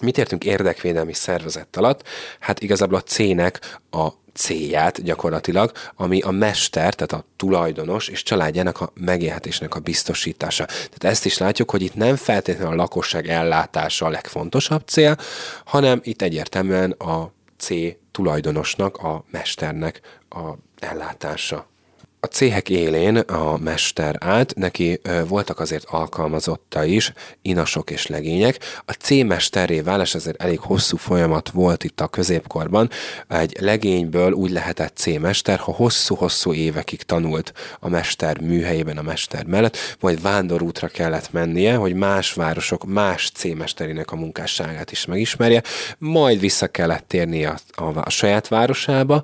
Mit 0.02 0.17
értünk 0.17 0.43
érdekvédelmi 0.43 1.13
szervezet 1.13 1.78
alatt? 1.78 2.08
Hát 2.39 2.60
igazából 2.60 2.97
a 2.97 3.04
C-nek 3.04 3.80
a 3.91 4.10
célját 4.33 5.03
gyakorlatilag, 5.03 5.71
ami 5.95 6.21
a 6.21 6.31
mester, 6.31 6.93
tehát 6.93 7.11
a 7.11 7.25
tulajdonos 7.35 8.07
és 8.07 8.23
családjának 8.23 8.81
a 8.81 8.91
megélhetésnek 8.93 9.75
a 9.75 9.79
biztosítása. 9.79 10.65
Tehát 10.65 11.03
ezt 11.03 11.25
is 11.25 11.37
látjuk, 11.37 11.71
hogy 11.71 11.81
itt 11.81 11.95
nem 11.95 12.15
feltétlenül 12.15 12.73
a 12.73 12.75
lakosság 12.75 13.27
ellátása 13.27 14.05
a 14.05 14.09
legfontosabb 14.09 14.87
cél, 14.87 15.17
hanem 15.65 15.99
itt 16.03 16.21
egyértelműen 16.21 16.91
a 16.91 17.31
C 17.57 17.69
tulajdonosnak, 18.11 18.97
a 18.97 19.23
mesternek 19.31 20.01
a 20.29 20.53
ellátása. 20.79 21.67
A 22.21 22.25
céhek 22.25 22.69
élén 22.69 23.17
a 23.17 23.58
mester 23.58 24.15
állt, 24.19 24.55
neki 24.55 25.01
voltak 25.27 25.60
azért 25.60 25.86
alkalmazotta 25.89 26.84
is, 26.84 27.13
inasok 27.41 27.91
és 27.91 28.08
legények. 28.08 28.60
A 28.86 28.91
C-mesterré 28.91 29.82
válás 29.82 30.15
azért 30.15 30.41
elég 30.41 30.60
hosszú 30.60 30.97
folyamat 30.97 31.49
volt 31.49 31.84
itt 31.84 32.01
a 32.01 32.08
középkorban. 32.08 32.89
Egy 33.27 33.58
legényből 33.60 34.32
úgy 34.32 34.51
lehetett 34.51 34.97
C-mester, 34.97 35.60
ha 35.60 35.71
hosszú-hosszú 35.71 36.53
évekig 36.53 37.01
tanult 37.01 37.53
a 37.79 37.89
mester 37.89 38.41
műhelyében, 38.41 38.97
a 38.97 39.01
mester 39.01 39.45
mellett, 39.45 39.77
majd 39.99 40.21
vándorútra 40.21 40.88
kellett 40.88 41.32
mennie, 41.32 41.75
hogy 41.75 41.93
más 41.93 42.34
városok 42.34 42.86
más 42.86 43.32
C-mesterének 43.32 44.12
a 44.12 44.15
munkásságát 44.15 44.91
is 44.91 45.05
megismerje, 45.05 45.63
majd 45.97 46.39
vissza 46.39 46.67
kellett 46.67 47.08
térnie 47.08 47.49
a, 47.49 47.84
a, 47.84 48.01
a 48.03 48.10
saját 48.10 48.47
városába, 48.47 49.23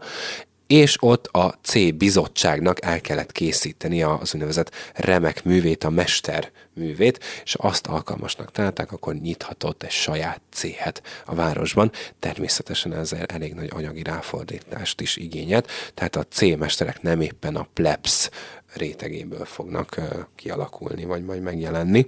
és 0.68 0.98
ott 1.00 1.28
a 1.28 1.54
C 1.62 1.94
bizottságnak 1.94 2.86
el 2.86 3.02
kellett 3.02 3.32
készíteni 3.32 4.04
az 4.04 4.34
úgynevezett 4.34 4.72
remek 4.94 5.44
művét, 5.44 5.84
a 5.84 5.90
mester 5.90 6.52
művét, 6.74 7.24
és 7.44 7.56
azt 7.56 7.88
alkalmasnak 7.88 8.52
találták, 8.52 8.92
akkor 8.92 9.16
nyithatott 9.16 9.84
egy 9.84 9.92
saját 9.92 10.42
céhet 10.52 11.02
a 11.26 11.36
városban. 11.36 11.92
Természetesen 12.20 12.94
ezzel 12.94 13.26
elég 13.26 13.54
nagy 13.54 13.70
anyagi 13.74 14.04
ráfordítást 14.04 15.02
is 15.02 15.16
igényelt, 15.16 15.70
tehát 15.94 16.16
a 16.16 16.26
C-mesterek 16.30 17.02
nem 17.02 17.22
éppen 17.22 17.56
a 17.56 17.68
plebs 17.74 18.30
rétegéből 18.74 19.46
fognak 19.46 20.02
kialakulni, 20.36 21.06
vagy 21.06 21.24
majd 21.24 21.42
megjelenni 21.42 22.08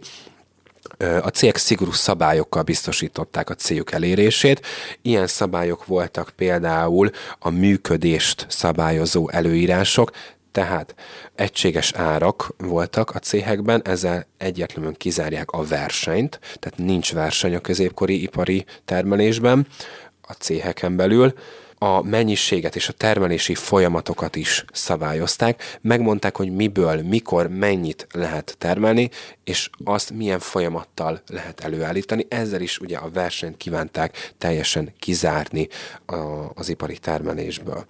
a 1.22 1.28
cégek 1.30 1.58
szigorú 1.58 1.92
szabályokkal 1.92 2.64
biztosították 2.64 3.50
a 3.50 3.56
céljuk 3.56 3.92
elérését. 3.92 4.66
Ilyen 5.02 5.28
szabályok 5.28 5.86
voltak 5.86 6.30
például 6.36 7.10
a 7.40 7.50
működést 7.50 8.46
szabályozó 8.50 9.30
előírások, 9.30 10.12
tehát 10.52 10.96
egységes 11.36 11.94
árak 11.94 12.54
voltak 12.58 13.16
a 13.16 13.20
céhekben, 13.20 13.82
ezzel 13.84 14.28
egyetlenül 14.38 14.96
kizárják 14.98 15.52
a 15.52 15.64
versenyt, 15.64 16.40
tehát 16.60 16.78
nincs 16.78 17.14
verseny 17.14 17.56
a 17.56 17.60
középkori 17.60 18.22
ipari 18.22 18.66
termelésben 18.86 19.68
a 20.22 20.34
céheken 20.34 20.96
belül 20.96 21.34
a 21.78 22.02
mennyiséget 22.02 22.76
és 22.76 22.90
a 22.90 22.94
termelési 22.94 23.56
folyamatokat 23.56 24.36
is 24.36 24.66
szabályozták, 24.74 25.78
megmondták, 25.82 26.36
hogy 26.36 26.52
miből, 26.52 27.02
mikor, 27.02 27.48
mennyit 27.50 28.08
lehet 28.12 28.56
termelni, 28.58 29.10
és 29.48 29.70
azt 29.84 30.12
milyen 30.12 30.40
folyamattal 30.40 31.22
lehet 31.28 31.60
előállítani. 31.60 32.26
Ezzel 32.30 32.62
is 32.62 32.80
ugye 32.80 32.98
a 32.98 33.10
versenyt 33.10 33.58
kívánták 33.58 34.34
teljesen 34.38 34.94
kizárni 35.00 35.68
a, 36.06 36.16
az 36.54 36.70
ipari 36.70 36.98
termelésből. 36.98 37.86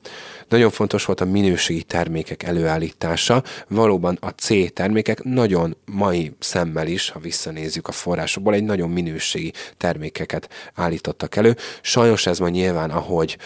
Nagyon 0.49 0.71
fontos 0.71 1.05
volt 1.05 1.21
a 1.21 1.25
minőségi 1.25 1.83
termékek 1.83 2.43
előállítása. 2.43 3.43
Valóban 3.67 4.17
a 4.21 4.29
C 4.29 4.73
termékek 4.73 5.23
nagyon 5.23 5.77
mai 5.85 6.35
szemmel 6.39 6.87
is, 6.87 7.09
ha 7.09 7.19
visszanézzük 7.19 7.87
a 7.87 7.91
forrásokból, 7.91 8.53
egy 8.53 8.63
nagyon 8.63 8.89
minőségi 8.89 9.53
termékeket 9.77 10.49
állítottak 10.73 11.35
elő. 11.35 11.55
Sajnos 11.81 12.25
ez 12.25 12.39
ma 12.39 12.49
nyilván, 12.49 12.89
ahogy 12.89 13.37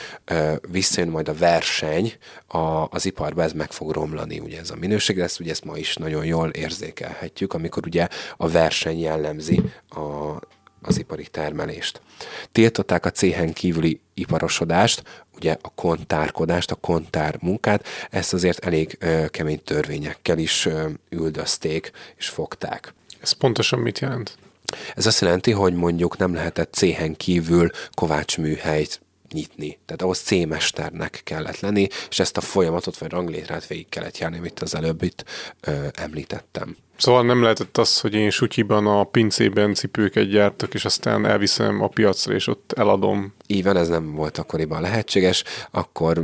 visszajön 0.72 1.10
majd 1.10 1.28
a 1.28 1.34
verseny 1.34 2.14
a, 2.48 2.88
az 2.90 3.06
iparba, 3.06 3.44
ez 3.44 3.54
meg 3.54 3.72
fog 3.72 3.92
romlani, 3.92 4.40
ugye 4.40 4.60
ez 4.60 4.70
a 4.70 4.76
minőség, 4.76 5.16
de 5.16 5.24
ezt 5.24 5.40
ugye 5.40 5.52
ezt 5.52 5.66
ma 5.66 5.78
is 5.78 5.96
nagyon 5.96 6.26
jól 6.26 6.50
érzékelhetjük, 6.50 7.54
amikor 7.54 7.84
ugye 7.86 8.01
a 8.38 8.50
verseny 8.50 9.00
jellemzi 9.00 9.62
a, 9.90 10.00
az 10.82 11.00
ipari 11.00 11.28
termelést. 11.28 12.02
Tiltották 12.52 13.06
a 13.06 13.12
céhen 13.12 13.54
kívüli 13.54 14.00
iparosodást, 14.14 15.04
ugye 15.36 15.58
a 15.62 15.72
kontárkodást, 15.76 16.72
a 16.72 16.76
kontár 16.76 17.38
munkát, 17.42 17.88
ezt 18.10 18.34
azért 18.34 18.66
elég 18.66 18.98
ö, 19.00 19.26
kemény 19.28 19.62
törvényekkel 19.64 20.38
is 20.38 20.66
ö, 20.66 20.90
üldözték 21.10 21.92
és 22.18 22.28
fogták. 22.28 22.94
Ez 23.22 23.32
pontosan 23.32 23.80
mit 23.80 24.00
jelent? 24.00 24.38
Ez 24.96 25.06
azt 25.06 25.22
jelenti, 25.22 25.52
hogy 25.52 25.74
mondjuk 25.74 26.18
nem 26.18 26.34
lehetett 26.34 26.74
céhen 26.74 27.16
kívül 27.16 27.70
kovácsműhelyt 27.92 29.02
nyitni. 29.32 29.80
Tehát 29.86 30.02
ahhoz 30.02 30.20
C-mesternek 30.20 31.22
kellett 31.24 31.60
lenni, 31.60 31.88
és 32.10 32.20
ezt 32.20 32.38
a 32.38 32.42
folyamatot 32.42 32.98
vagy 32.98 33.12
ranglétrát 33.12 33.68
végig 33.68 33.90
kellett 33.90 34.18
járni, 34.18 34.38
amit 34.38 34.60
az 34.60 34.76
előbb 34.76 35.04
itt 35.04 35.24
ö, 35.62 35.88
említettem. 35.94 36.76
Szóval 36.98 37.24
nem 37.24 37.42
lehetett 37.42 37.78
az, 37.78 38.00
hogy 38.00 38.14
én 38.14 38.30
sutyiban 38.30 38.88
a 38.88 39.04
pincében 39.04 39.74
cipőket 39.74 40.30
gyártok, 40.30 40.74
és 40.74 40.86
aztán 40.86 41.26
elviszem 41.26 41.82
a 41.82 41.88
piacra, 41.88 42.34
és 42.34 42.48
ott 42.48 42.72
eladom. 42.72 43.34
Így 43.48 43.64
van, 43.64 43.78
ez 43.78 43.88
nem 43.88 44.12
volt 44.12 44.38
akkoriban 44.38 44.82
lehetséges, 44.82 45.44
akkor 45.72 46.22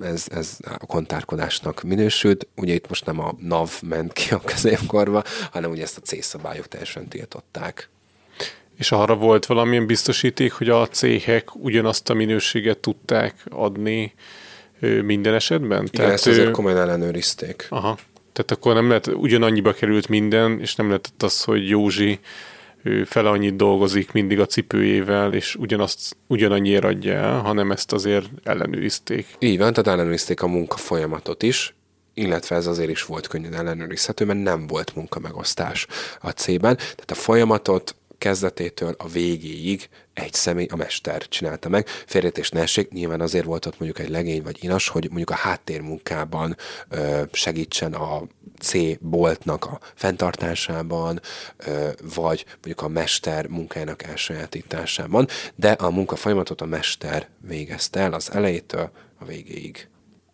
ez, 0.00 0.26
ez 0.30 0.56
a 0.78 0.86
kontárkodásnak 0.86 1.82
minősült. 1.82 2.46
Ugye 2.56 2.74
itt 2.74 2.88
most 2.88 3.06
nem 3.06 3.20
a 3.20 3.34
NAV 3.38 3.70
ment 3.82 4.12
ki 4.12 4.34
a 4.34 4.40
középkorba, 4.40 5.22
hanem 5.50 5.70
ugye 5.70 5.82
ezt 5.82 5.96
a 5.96 6.00
C-szabályok 6.00 6.68
teljesen 6.68 7.08
tiltották. 7.08 7.88
És 8.78 8.92
arra 8.92 9.14
volt 9.14 9.46
valamilyen 9.46 9.86
biztosíték, 9.86 10.52
hogy 10.52 10.68
a 10.68 10.88
céhek 10.88 11.54
ugyanazt 11.54 12.10
a 12.10 12.14
minőséget 12.14 12.78
tudták 12.78 13.34
adni 13.48 14.14
minden 15.02 15.34
esetben? 15.34 15.78
Igen, 15.78 15.90
Tehát 15.90 16.12
ezt 16.12 16.26
azért 16.26 16.50
komolyan 16.50 16.78
ellenőrizték. 16.78 17.66
Aha. 17.68 17.98
Tehát 18.32 18.50
akkor 18.50 18.74
nem 18.74 18.88
lehet, 18.88 19.06
ugyanannyiba 19.06 19.72
került 19.72 20.08
minden, 20.08 20.60
és 20.60 20.74
nem 20.74 20.86
lehetett 20.86 21.22
az, 21.22 21.44
hogy 21.44 21.68
Józsi 21.68 22.18
ő 22.82 23.04
fel 23.04 23.26
annyit 23.26 23.56
dolgozik 23.56 24.12
mindig 24.12 24.40
a 24.40 24.46
cipőjével, 24.46 25.32
és 25.32 25.54
ugyanazt, 25.54 26.16
ugyanannyiért 26.26 26.84
adja 26.84 27.12
el, 27.12 27.38
hanem 27.38 27.70
ezt 27.70 27.92
azért 27.92 28.26
ellenőrizték. 28.44 29.26
Így 29.38 29.58
van, 29.58 29.72
tehát 29.72 29.90
ellenőrizték 29.90 30.42
a 30.42 30.46
munka 30.46 30.76
folyamatot 30.76 31.42
is, 31.42 31.74
illetve 32.14 32.56
ez 32.56 32.66
azért 32.66 32.90
is 32.90 33.04
volt 33.04 33.26
könnyen 33.26 33.54
ellenőrizhető, 33.54 34.24
mert 34.24 34.42
nem 34.42 34.66
volt 34.66 34.94
munkamegosztás 34.94 35.86
a 36.20 36.30
C-ben. 36.30 36.76
Tehát 36.76 37.10
a 37.10 37.14
folyamatot 37.14 37.94
kezdetétől 38.18 38.94
a 38.98 39.08
végéig 39.08 39.88
egy 40.14 40.32
személy, 40.32 40.66
a 40.70 40.76
mester 40.76 41.28
csinálta 41.28 41.68
meg. 41.68 41.86
Félretés 41.86 42.50
ne 42.50 42.64
nyilván 42.90 43.20
azért 43.20 43.44
volt 43.44 43.66
ott 43.66 43.78
mondjuk 43.78 44.06
egy 44.06 44.12
legény 44.12 44.42
vagy 44.42 44.64
inas, 44.64 44.88
hogy 44.88 45.06
mondjuk 45.06 45.30
a 45.30 45.34
háttérmunkában 45.34 46.56
ö, 46.88 47.22
segítsen 47.32 47.94
a 47.94 48.22
C 48.60 48.98
boltnak 49.00 49.64
a 49.64 49.80
fenntartásában, 49.94 51.20
ö, 51.56 51.88
vagy 52.14 52.44
mondjuk 52.48 52.82
a 52.82 52.88
mester 52.88 53.46
munkájának 53.46 54.02
elsajátításában, 54.02 55.28
de 55.54 55.70
a 55.70 55.90
munka 55.90 56.16
folyamatot 56.16 56.60
a 56.60 56.66
mester 56.66 57.28
végezte 57.40 58.00
el 58.00 58.12
az 58.12 58.32
elejétől 58.32 58.90
a 59.18 59.24
végéig. 59.24 59.88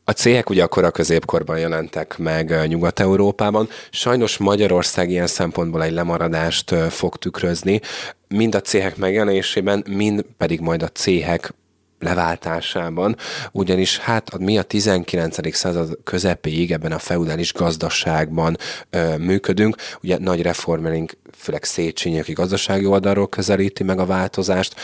A 0.05 0.13
céhek 0.13 0.51
ugye 0.51 0.63
akkor 0.63 0.85
a 0.85 0.91
középkorban 0.91 1.59
jelentek 1.59 2.19
meg 2.19 2.67
Nyugat-Európában. 2.67 3.69
Sajnos 3.91 4.37
Magyarország 4.37 5.11
ilyen 5.11 5.27
szempontból 5.27 5.83
egy 5.83 5.93
lemaradást 5.93 6.75
fog 6.91 7.17
tükrözni, 7.17 7.81
mind 8.29 8.55
a 8.55 8.61
céhek 8.61 8.97
megjelenésében, 8.97 9.85
mind 9.89 10.25
pedig 10.37 10.61
majd 10.61 10.83
a 10.83 10.89
céhek 10.89 11.55
leváltásában, 11.99 13.17
ugyanis 13.53 13.99
hát 13.99 14.39
mi 14.39 14.59
a 14.59 14.63
19. 14.63 15.55
század 15.55 15.99
közepéig 16.05 16.73
ebben 16.73 16.93
a 16.93 16.99
feudális 16.99 17.53
gazdaságban 17.53 18.57
ö, 18.91 19.17
működünk, 19.17 19.77
ugye 20.03 20.19
nagy 20.19 20.43
reformerink, 20.43 21.13
főleg 21.37 21.65
Széchenyi, 21.65 22.19
aki 22.19 22.33
gazdasági 22.33 22.87
oldalról 22.87 23.29
közelíti 23.29 23.83
meg 23.83 23.99
a 23.99 24.07
változást, 24.07 24.75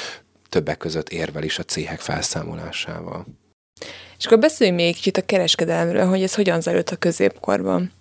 többek 0.48 0.76
között 0.76 1.08
érvel 1.08 1.42
is 1.42 1.58
a 1.58 1.62
céhek 1.62 2.00
felszámolásával. 2.00 3.26
És 4.18 4.26
akkor 4.26 4.38
beszéljünk 4.38 4.80
még 4.80 4.94
kicsit 4.94 5.16
a 5.16 5.22
kereskedelemről, 5.22 6.06
hogy 6.06 6.22
ez 6.22 6.34
hogyan 6.34 6.60
zajlott 6.60 6.90
a 6.90 6.96
középkorban. 6.96 7.92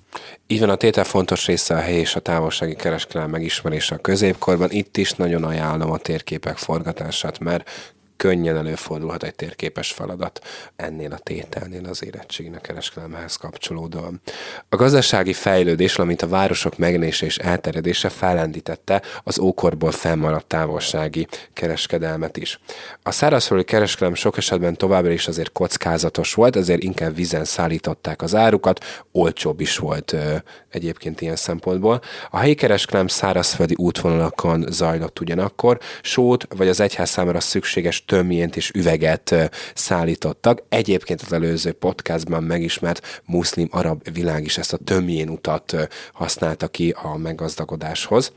Így 0.48 0.60
van, 0.60 0.70
a 0.70 0.76
tétel 0.76 1.04
fontos 1.04 1.46
része 1.46 1.76
a 1.76 1.80
helyi 1.80 2.00
és 2.00 2.16
a 2.16 2.20
távolsági 2.20 2.76
kereskedelem 2.76 3.30
megismerése 3.30 3.96
a 3.96 3.98
középkorban. 3.98 4.72
Itt 4.72 4.98
is 4.98 5.12
nagyon 5.12 5.44
ajánlom 5.44 5.92
a 5.92 5.98
térképek 5.98 6.58
forgatását, 6.58 7.40
mert 7.40 7.70
könnyen 8.18 8.58
előfordulhat 8.58 9.24
egy 9.24 9.36
térképes 9.36 9.92
feladat 9.92 10.42
ennél 10.76 11.12
a 11.12 11.18
tételnél 11.18 11.86
az 11.86 12.04
érettségnek 12.04 12.62
kereskedelmehez 12.62 13.36
kapcsolódóan. 13.36 14.22
A 14.70 14.76
gazdasági 14.76 15.34
fejlődés, 15.34 15.96
valamint 15.96 16.22
a 16.22 16.28
városok 16.28 16.78
megjelenése 16.78 17.26
és 17.26 17.38
elterjedése 17.38 18.10
fellendítette 18.10 19.02
az 19.24 19.40
ókorból 19.40 19.92
fennmaradt 19.92 20.48
távolsági 20.48 21.28
kereskedelmet 21.54 22.38
is. 22.38 22.60
A 23.04 23.12
szárazföldi 23.12 23.64
kereskedelem 23.64 24.16
sok 24.16 24.38
esetben 24.38 24.76
továbbra 24.76 25.12
is 25.12 25.28
azért 25.28 25.52
kockázatos 25.52 26.34
volt, 26.34 26.56
ezért 26.56 26.84
inkább 26.84 27.16
vízen 27.16 27.46
szállították 27.46 28.22
az 28.22 28.36
árukat, 28.36 29.06
olcsóbb 29.12 29.60
is 29.60 29.78
volt 29.78 30.14
ö, 30.14 30.36
egyébként 30.70 31.22
ilyen 31.22 31.36
szempontból. 31.36 32.02
A 32.30 32.38
helyi 32.38 32.56
kereskedelem 32.56 33.08
szárazföldi 33.08 33.74
útvonalakon 33.78 34.66
zajlott 34.70 35.20
ugyanakkor, 35.20 35.80
sót 36.02 36.48
vagy 36.56 36.68
az 36.68 36.80
egyház 36.80 37.10
számára 37.10 37.40
szükséges 37.40 38.06
tömjént 38.08 38.56
és 38.56 38.72
üveget 38.76 39.52
szállítottak. 39.74 40.64
Egyébként 40.70 41.22
az 41.22 41.34
előző 41.34 41.72
podcastban 41.72 42.44
megismert 42.44 43.22
muszlim-arab 43.26 44.12
világ 44.14 44.44
is 44.44 44.58
ezt 44.58 44.74
a 44.74 44.78
tömjén 44.78 45.30
utat 45.30 45.76
használta 46.14 46.68
ki 46.68 46.96
a 47.02 47.18
meggazdagodáshoz. 47.18 48.32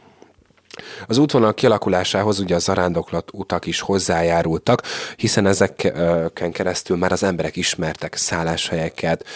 Az 1.07 1.19
útvonal 1.19 1.55
kialakulásához 1.55 2.39
ugye 2.39 2.55
a 2.55 2.59
zarándoklat 2.59 3.29
utak 3.33 3.67
is 3.67 3.81
hozzájárultak, 3.81 4.83
hiszen 5.17 5.47
ezeken 5.47 6.53
keresztül 6.53 6.97
már 6.97 7.13
az 7.13 7.23
emberek 7.23 7.57
ismertek 7.57 8.17
szálláshelyeket, 8.17 9.27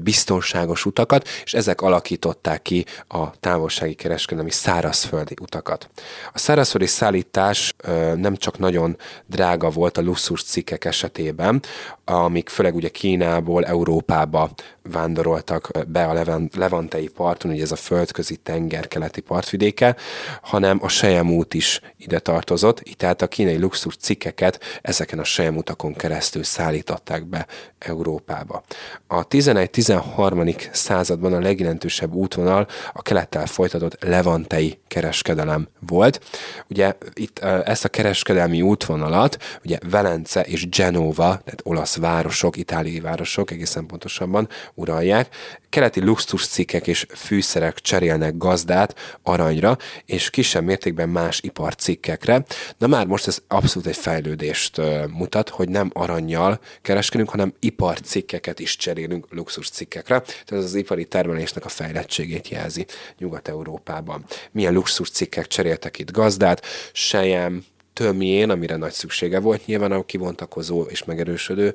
biztonságos 0.00 0.84
utakat, 0.84 1.28
és 1.44 1.54
ezek 1.54 1.80
alakították 1.80 2.62
ki 2.62 2.84
a 3.08 3.38
távolsági 3.40 3.94
kereskedelmi 3.94 4.50
szárazföldi 4.50 5.36
utakat. 5.40 5.90
A 6.32 6.38
szárazföldi 6.38 6.86
szállítás 6.86 7.74
nem 8.16 8.36
csak 8.36 8.58
nagyon 8.58 8.96
drága 9.26 9.70
volt 9.70 9.96
a 9.98 10.02
luxus 10.02 10.42
cikkek 10.42 10.84
esetében, 10.84 11.62
amik 12.04 12.48
főleg 12.48 12.74
ugye 12.74 12.88
Kínából 12.88 13.64
Európába 13.64 14.50
vándoroltak 14.90 15.70
be 15.88 16.04
a 16.04 16.24
Levantei 16.56 17.08
parton, 17.08 17.50
ugye 17.50 17.62
ez 17.62 17.72
a 17.72 17.76
földközi 17.76 18.36
tenger 18.36 18.88
keleti 18.88 19.20
partvidéke, 19.20 19.96
hanem 20.42 20.78
a 20.82 20.88
Sejemút 20.88 21.54
is 21.54 21.80
ide 21.96 22.18
tartozott, 22.18 22.88
így 22.88 22.96
tehát 22.96 23.22
a 23.22 23.26
kínai 23.26 23.58
luxus 23.58 23.96
cikkeket 23.96 24.60
ezeken 24.82 25.18
a 25.18 25.24
Sejemutakon 25.24 25.94
keresztül 25.94 26.42
szállították 26.42 27.26
be 27.26 27.46
Európába. 27.78 28.62
A 29.06 29.28
11-13. 29.28 30.68
században 30.72 31.32
a 31.32 31.40
legjelentősebb 31.40 32.14
útvonal 32.14 32.66
a 32.92 33.02
kelettel 33.02 33.46
folytatott 33.46 34.04
levantei 34.04 34.78
kereskedelem 34.88 35.68
volt. 35.86 36.20
Ugye 36.68 36.96
itt 37.12 37.38
ezt 37.64 37.84
a 37.84 37.88
kereskedelmi 37.88 38.62
útvonalat 38.62 39.58
ugye 39.64 39.78
Velence 39.90 40.42
és 40.42 40.68
Genova, 40.68 41.24
tehát 41.24 41.60
olasz 41.62 41.96
városok, 41.96 42.56
itáliai 42.56 43.00
városok 43.00 43.50
egészen 43.50 43.86
pontosabban 43.86 44.48
uralják. 44.78 45.34
Keleti 45.68 46.00
luxus 46.00 46.46
cikkek 46.46 46.86
és 46.86 47.06
fűszerek 47.14 47.80
cserélnek 47.80 48.36
gazdát 48.36 49.18
aranyra, 49.22 49.76
és 50.04 50.30
kisebb 50.30 50.64
mértékben 50.64 51.08
más 51.08 51.40
iparcikkekre. 51.42 52.44
Na 52.78 52.86
már 52.86 53.06
most 53.06 53.26
ez 53.26 53.38
abszolút 53.48 53.88
egy 53.88 53.96
fejlődést 53.96 54.80
mutat, 55.10 55.48
hogy 55.48 55.68
nem 55.68 55.90
aranyjal 55.92 56.60
kereskedünk, 56.82 57.30
hanem 57.30 57.54
iparcikkeket 57.60 58.58
is 58.58 58.76
cserélünk 58.76 59.26
luxus 59.30 59.70
cikkekre. 59.70 60.20
Tehát 60.20 60.52
ez 60.52 60.64
az 60.64 60.74
ipari 60.74 61.04
termelésnek 61.04 61.64
a 61.64 61.68
fejlettségét 61.68 62.48
jelzi 62.48 62.86
Nyugat-Európában. 63.18 64.24
Milyen 64.50 64.72
luxus 64.72 65.10
cikkek 65.10 65.46
cseréltek 65.46 65.98
itt 65.98 66.10
gazdát, 66.10 66.66
sejem, 66.92 67.64
tömjén, 67.98 68.50
amire 68.50 68.76
nagy 68.76 68.92
szüksége 68.92 69.40
volt 69.40 69.66
nyilván 69.66 69.92
a 69.92 70.04
kivontakozó 70.04 70.82
és 70.82 71.04
megerősödő 71.04 71.74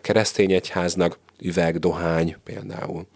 keresztény 0.00 0.52
egyháznak, 0.52 1.18
üveg, 1.40 1.78
dohány 1.78 2.36
például 2.44 3.06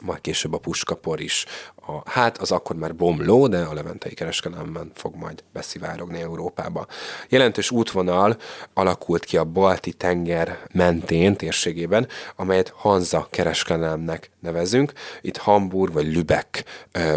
majd 0.00 0.20
később 0.20 0.52
a 0.52 0.58
puskapor 0.58 1.20
is. 1.20 1.44
A, 1.88 2.10
hát 2.10 2.38
az 2.38 2.52
akkor 2.52 2.76
már 2.76 2.94
bomló, 2.94 3.46
de 3.46 3.62
a 3.62 3.74
leventei 3.74 4.14
kereskedelemben 4.14 4.90
fog 4.94 5.14
majd 5.14 5.44
beszivárogni 5.52 6.20
Európába. 6.20 6.86
Jelentős 7.28 7.70
útvonal 7.70 8.36
alakult 8.74 9.24
ki 9.24 9.36
a 9.36 9.44
Balti 9.44 9.92
tenger 9.92 10.58
mentén 10.72 11.36
térségében, 11.36 12.08
amelyet 12.36 12.72
Hanza 12.76 13.26
kereskedelemnek 13.30 14.30
nevezünk. 14.40 14.92
Itt 15.20 15.36
Hamburg 15.36 15.92
vagy 15.92 16.12
Lübeck 16.12 16.64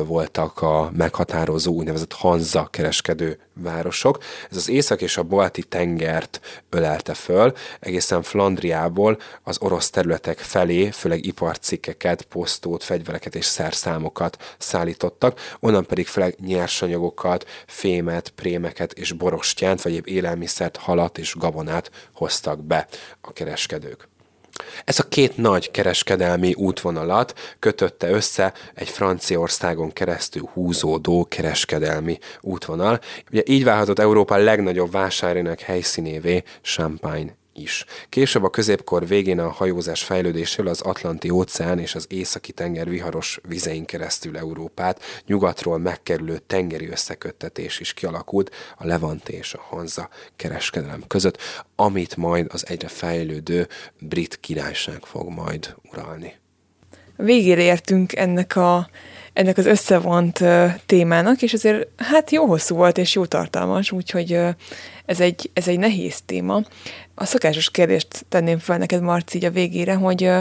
voltak 0.06 0.62
a 0.62 0.92
meghatározó 0.94 1.74
úgynevezett 1.74 2.14
Hanza 2.14 2.68
kereskedő 2.72 3.40
városok. 3.54 4.18
Ez 4.52 4.58
az 4.58 4.70
észak 4.70 5.02
és 5.02 5.18
a 5.18 5.24
balti 5.24 5.64
tengert 5.64 6.64
ölelte 6.70 7.14
föl, 7.14 7.54
egészen 7.80 8.22
Flandriából 8.22 9.18
az 9.44 9.58
orosz 9.62 9.90
területek 9.90 10.38
felé, 10.38 10.90
főleg 10.90 11.26
iparcikkeket, 11.26 12.22
posztót, 12.22 12.84
fegyvereket 12.84 13.36
és 13.36 13.46
szerszámokat 13.46 14.56
szállítottak, 14.60 15.40
onnan 15.60 15.86
pedig 15.86 16.08
főleg 16.08 16.36
nyersanyagokat, 16.40 17.46
fémet, 17.68 18.30
prémeket 18.30 18.94
és 18.94 19.12
borostyánt, 19.12 19.82
vagy 19.82 20.02
élelmiszert, 20.08 20.78
halat 20.78 21.18
és 21.18 21.36
gabonát 21.38 21.92
hoztak 22.14 22.64
be 22.64 22.88
a 23.22 23.34
kereskedők. 23.34 24.08
Ez 24.86 25.00
a 25.00 25.08
két 25.08 25.38
nagy 25.38 25.72
kereskedelmi 25.72 26.54
útvonalat 26.54 27.56
kötötte 27.60 28.10
össze 28.10 28.54
egy 28.74 28.90
Franciaországon 28.90 29.94
keresztül 29.94 30.50
húzódó 30.54 31.26
kereskedelmi 31.30 32.18
útvonal. 32.42 33.00
Ugye 33.32 33.42
így 33.46 33.64
válhatott 33.64 34.00
Európa 34.00 34.38
legnagyobb 34.38 34.92
vásárének 34.92 35.62
helyszínévé 35.62 36.44
Champagne 36.62 37.38
is. 37.62 37.86
Később 38.10 38.44
a 38.44 38.50
középkor 38.50 39.08
végén 39.08 39.40
a 39.40 39.50
hajózás 39.50 40.04
fejlődésével 40.04 40.72
az 40.72 40.82
Atlanti 40.82 41.30
óceán 41.30 41.80
és 41.80 41.96
az 41.96 42.06
északi 42.10 42.52
tenger 42.52 42.90
viharos 42.90 43.40
vizein 43.48 43.86
keresztül 43.86 44.38
Európát 44.38 45.02
nyugatról 45.26 45.78
megkerülő 45.78 46.38
tengeri 46.48 46.90
összeköttetés 46.90 47.80
is 47.80 47.94
kialakult 47.94 48.56
a 48.78 48.86
Levante 48.86 49.32
és 49.32 49.54
a 49.54 49.62
Hanza 49.70 50.10
kereskedelem 50.36 51.04
között, 51.08 51.38
amit 51.76 52.16
majd 52.16 52.48
az 52.50 52.68
egyre 52.68 52.88
fejlődő 52.88 53.68
brit 54.00 54.40
királyság 54.40 55.00
fog 55.04 55.30
majd 55.30 55.76
uralni. 55.92 56.34
Végére 57.16 57.62
értünk 57.62 58.16
ennek 58.16 58.56
a 58.56 58.90
ennek 59.34 59.58
az 59.58 59.66
összevont 59.66 60.44
témának, 60.86 61.42
és 61.42 61.54
azért 61.54 61.88
hát 61.98 62.32
jó 62.32 62.46
hosszú 62.46 62.76
volt, 62.76 62.98
és 62.98 63.16
jó 63.16 63.26
tartalmas, 63.26 63.92
úgyhogy 63.92 64.40
ez, 65.10 65.20
egy, 65.20 65.50
ez 65.54 65.68
egy 65.68 65.80
nehéz 65.80 66.22
téma. 66.26 66.62
A 67.16 67.26
szokásos 67.26 67.72
kérdést 67.72 68.26
tenném 68.30 68.60
fel 68.60 68.78
neked, 68.78 69.02
Marci, 69.02 69.38
így 69.38 69.46
a 69.46 69.52
végére, 69.52 69.94
hogy 69.94 70.32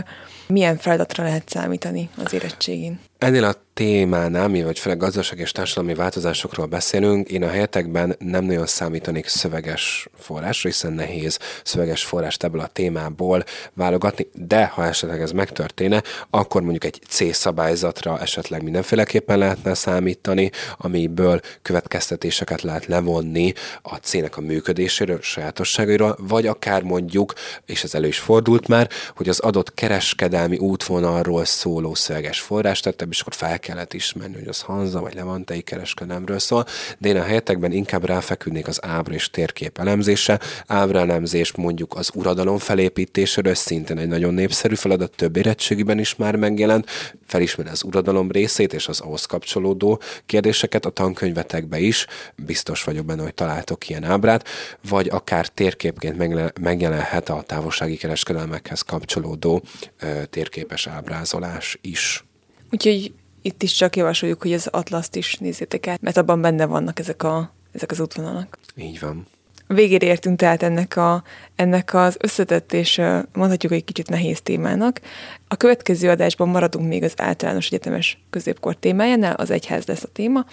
milyen 0.46 0.76
feladatra 0.76 1.24
lehet 1.24 1.48
számítani 1.48 2.08
az 2.24 2.32
érettségén? 2.32 3.00
Ennél 3.18 3.44
a 3.44 3.54
témánál, 3.78 4.48
mi 4.48 4.62
vagy 4.62 4.78
főleg 4.78 4.98
gazdaság 4.98 5.38
és 5.38 5.52
társadalmi 5.52 5.94
változásokról 5.94 6.66
beszélünk, 6.66 7.28
én 7.28 7.42
a 7.42 7.48
helyetekben 7.48 8.16
nem 8.18 8.44
nagyon 8.44 8.66
számítanék 8.66 9.26
szöveges 9.26 10.08
forrásra, 10.18 10.68
hiszen 10.68 10.92
nehéz 10.92 11.38
szöveges 11.64 12.04
forrást 12.04 12.44
ebből 12.44 12.60
a 12.60 12.66
témából 12.66 13.44
válogatni, 13.74 14.26
de 14.32 14.66
ha 14.66 14.84
esetleg 14.84 15.20
ez 15.20 15.30
megtörténne, 15.30 16.02
akkor 16.30 16.62
mondjuk 16.62 16.84
egy 16.84 17.00
C 17.08 17.34
szabályzatra 17.34 18.20
esetleg 18.20 18.62
mindenféleképpen 18.62 19.38
lehetne 19.38 19.74
számítani, 19.74 20.50
amiből 20.78 21.40
következtetéseket 21.62 22.62
lehet 22.62 22.86
levonni 22.86 23.52
a 23.82 23.94
C-nek 23.94 24.36
a 24.36 24.40
működéséről, 24.40 25.20
sajátosságairól, 25.20 26.16
vagy 26.20 26.46
akár 26.46 26.82
mondjuk, 26.82 27.32
és 27.66 27.84
ez 27.84 27.94
elő 27.94 28.06
is 28.06 28.18
fordult 28.18 28.68
már, 28.68 28.88
hogy 29.16 29.28
az 29.28 29.38
adott 29.38 29.74
kereskedelmi 29.74 30.56
útvonalról 30.56 31.44
szóló 31.44 31.94
szöveges 31.94 32.40
forrást, 32.40 32.82
tehát 32.82 33.06
is 33.10 33.20
akkor 33.20 33.34
fel 33.34 33.58
kellett 33.68 33.92
ismerni, 33.92 34.34
hogy 34.34 34.48
az 34.48 34.60
Hanza 34.60 35.00
vagy 35.00 35.14
Levantei 35.14 35.60
kereskedelemről 35.60 36.38
szól, 36.38 36.64
de 36.98 37.08
én 37.08 37.16
a 37.16 37.22
helyetekben 37.22 37.72
inkább 37.72 38.04
ráfeküdnék 38.04 38.68
az 38.68 38.84
ábra 38.84 39.14
és 39.14 39.30
térkép 39.30 39.78
elemzése. 39.78 40.40
Ábra 40.66 40.98
elemzés 40.98 41.52
mondjuk 41.52 41.94
az 41.96 42.10
uradalom 42.14 42.58
felépítéséről, 42.58 43.54
szintén 43.54 43.98
egy 43.98 44.08
nagyon 44.08 44.34
népszerű 44.34 44.74
feladat, 44.74 45.16
több 45.16 45.36
érettségiben 45.36 45.98
is 45.98 46.16
már 46.16 46.36
megjelent, 46.36 46.86
felismeri 47.26 47.68
az 47.68 47.82
uradalom 47.82 48.30
részét 48.30 48.72
és 48.72 48.88
az 48.88 49.00
ahhoz 49.00 49.24
kapcsolódó 49.24 50.00
kérdéseket 50.26 50.84
a 50.84 50.90
tankönyvetekbe 50.90 51.78
is, 51.78 52.06
biztos 52.36 52.84
vagyok 52.84 53.04
benne, 53.04 53.22
hogy 53.22 53.34
találtok 53.34 53.88
ilyen 53.88 54.04
ábrát, 54.04 54.48
vagy 54.88 55.08
akár 55.08 55.48
térképként 55.48 56.16
megjelenhet 56.60 57.28
a 57.28 57.42
távolsági 57.42 57.96
kereskedelmekhez 57.96 58.82
kapcsolódó 58.82 59.62
ö, 60.00 60.24
térképes 60.24 60.86
ábrázolás 60.86 61.78
is. 61.80 62.24
Úgyhogy 62.70 63.12
itt 63.42 63.62
is 63.62 63.72
csak 63.72 63.96
javasoljuk, 63.96 64.42
hogy 64.42 64.52
az 64.52 64.66
atlaszt 64.66 65.16
is 65.16 65.34
nézzétek 65.34 65.86
át, 65.86 66.00
mert 66.00 66.16
abban 66.16 66.40
benne 66.40 66.66
vannak 66.66 66.98
ezek, 66.98 67.22
a, 67.22 67.52
ezek 67.72 67.90
az 67.90 68.00
útvonalak. 68.00 68.58
Így 68.76 69.00
van. 69.00 69.26
Végére 69.66 70.06
értünk 70.06 70.38
tehát 70.38 70.62
ennek, 70.62 70.96
a, 70.96 71.22
ennek 71.56 71.94
az 71.94 72.16
összetett 72.20 72.72
és 72.72 73.00
mondhatjuk 73.32 73.72
egy 73.72 73.84
kicsit 73.84 74.08
nehéz 74.08 74.40
témának. 74.40 75.00
A 75.48 75.56
következő 75.56 76.08
adásban 76.08 76.48
maradunk 76.48 76.88
még 76.88 77.02
az 77.02 77.12
általános 77.16 77.66
egyetemes 77.66 78.18
középkor 78.30 78.74
témájánál, 78.74 79.34
az 79.34 79.50
egyház 79.50 79.86
lesz 79.86 80.02
a 80.02 80.08
téma, 80.12 80.44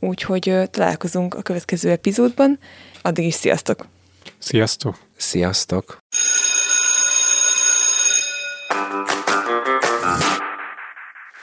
úgyhogy 0.00 0.54
találkozunk 0.70 1.34
a 1.34 1.42
következő 1.42 1.90
epizódban. 1.90 2.58
Addig 3.02 3.26
is 3.26 3.34
sziasztok! 3.34 3.86
Sziasztok! 4.38 4.98
Sziasztok! 5.16 5.98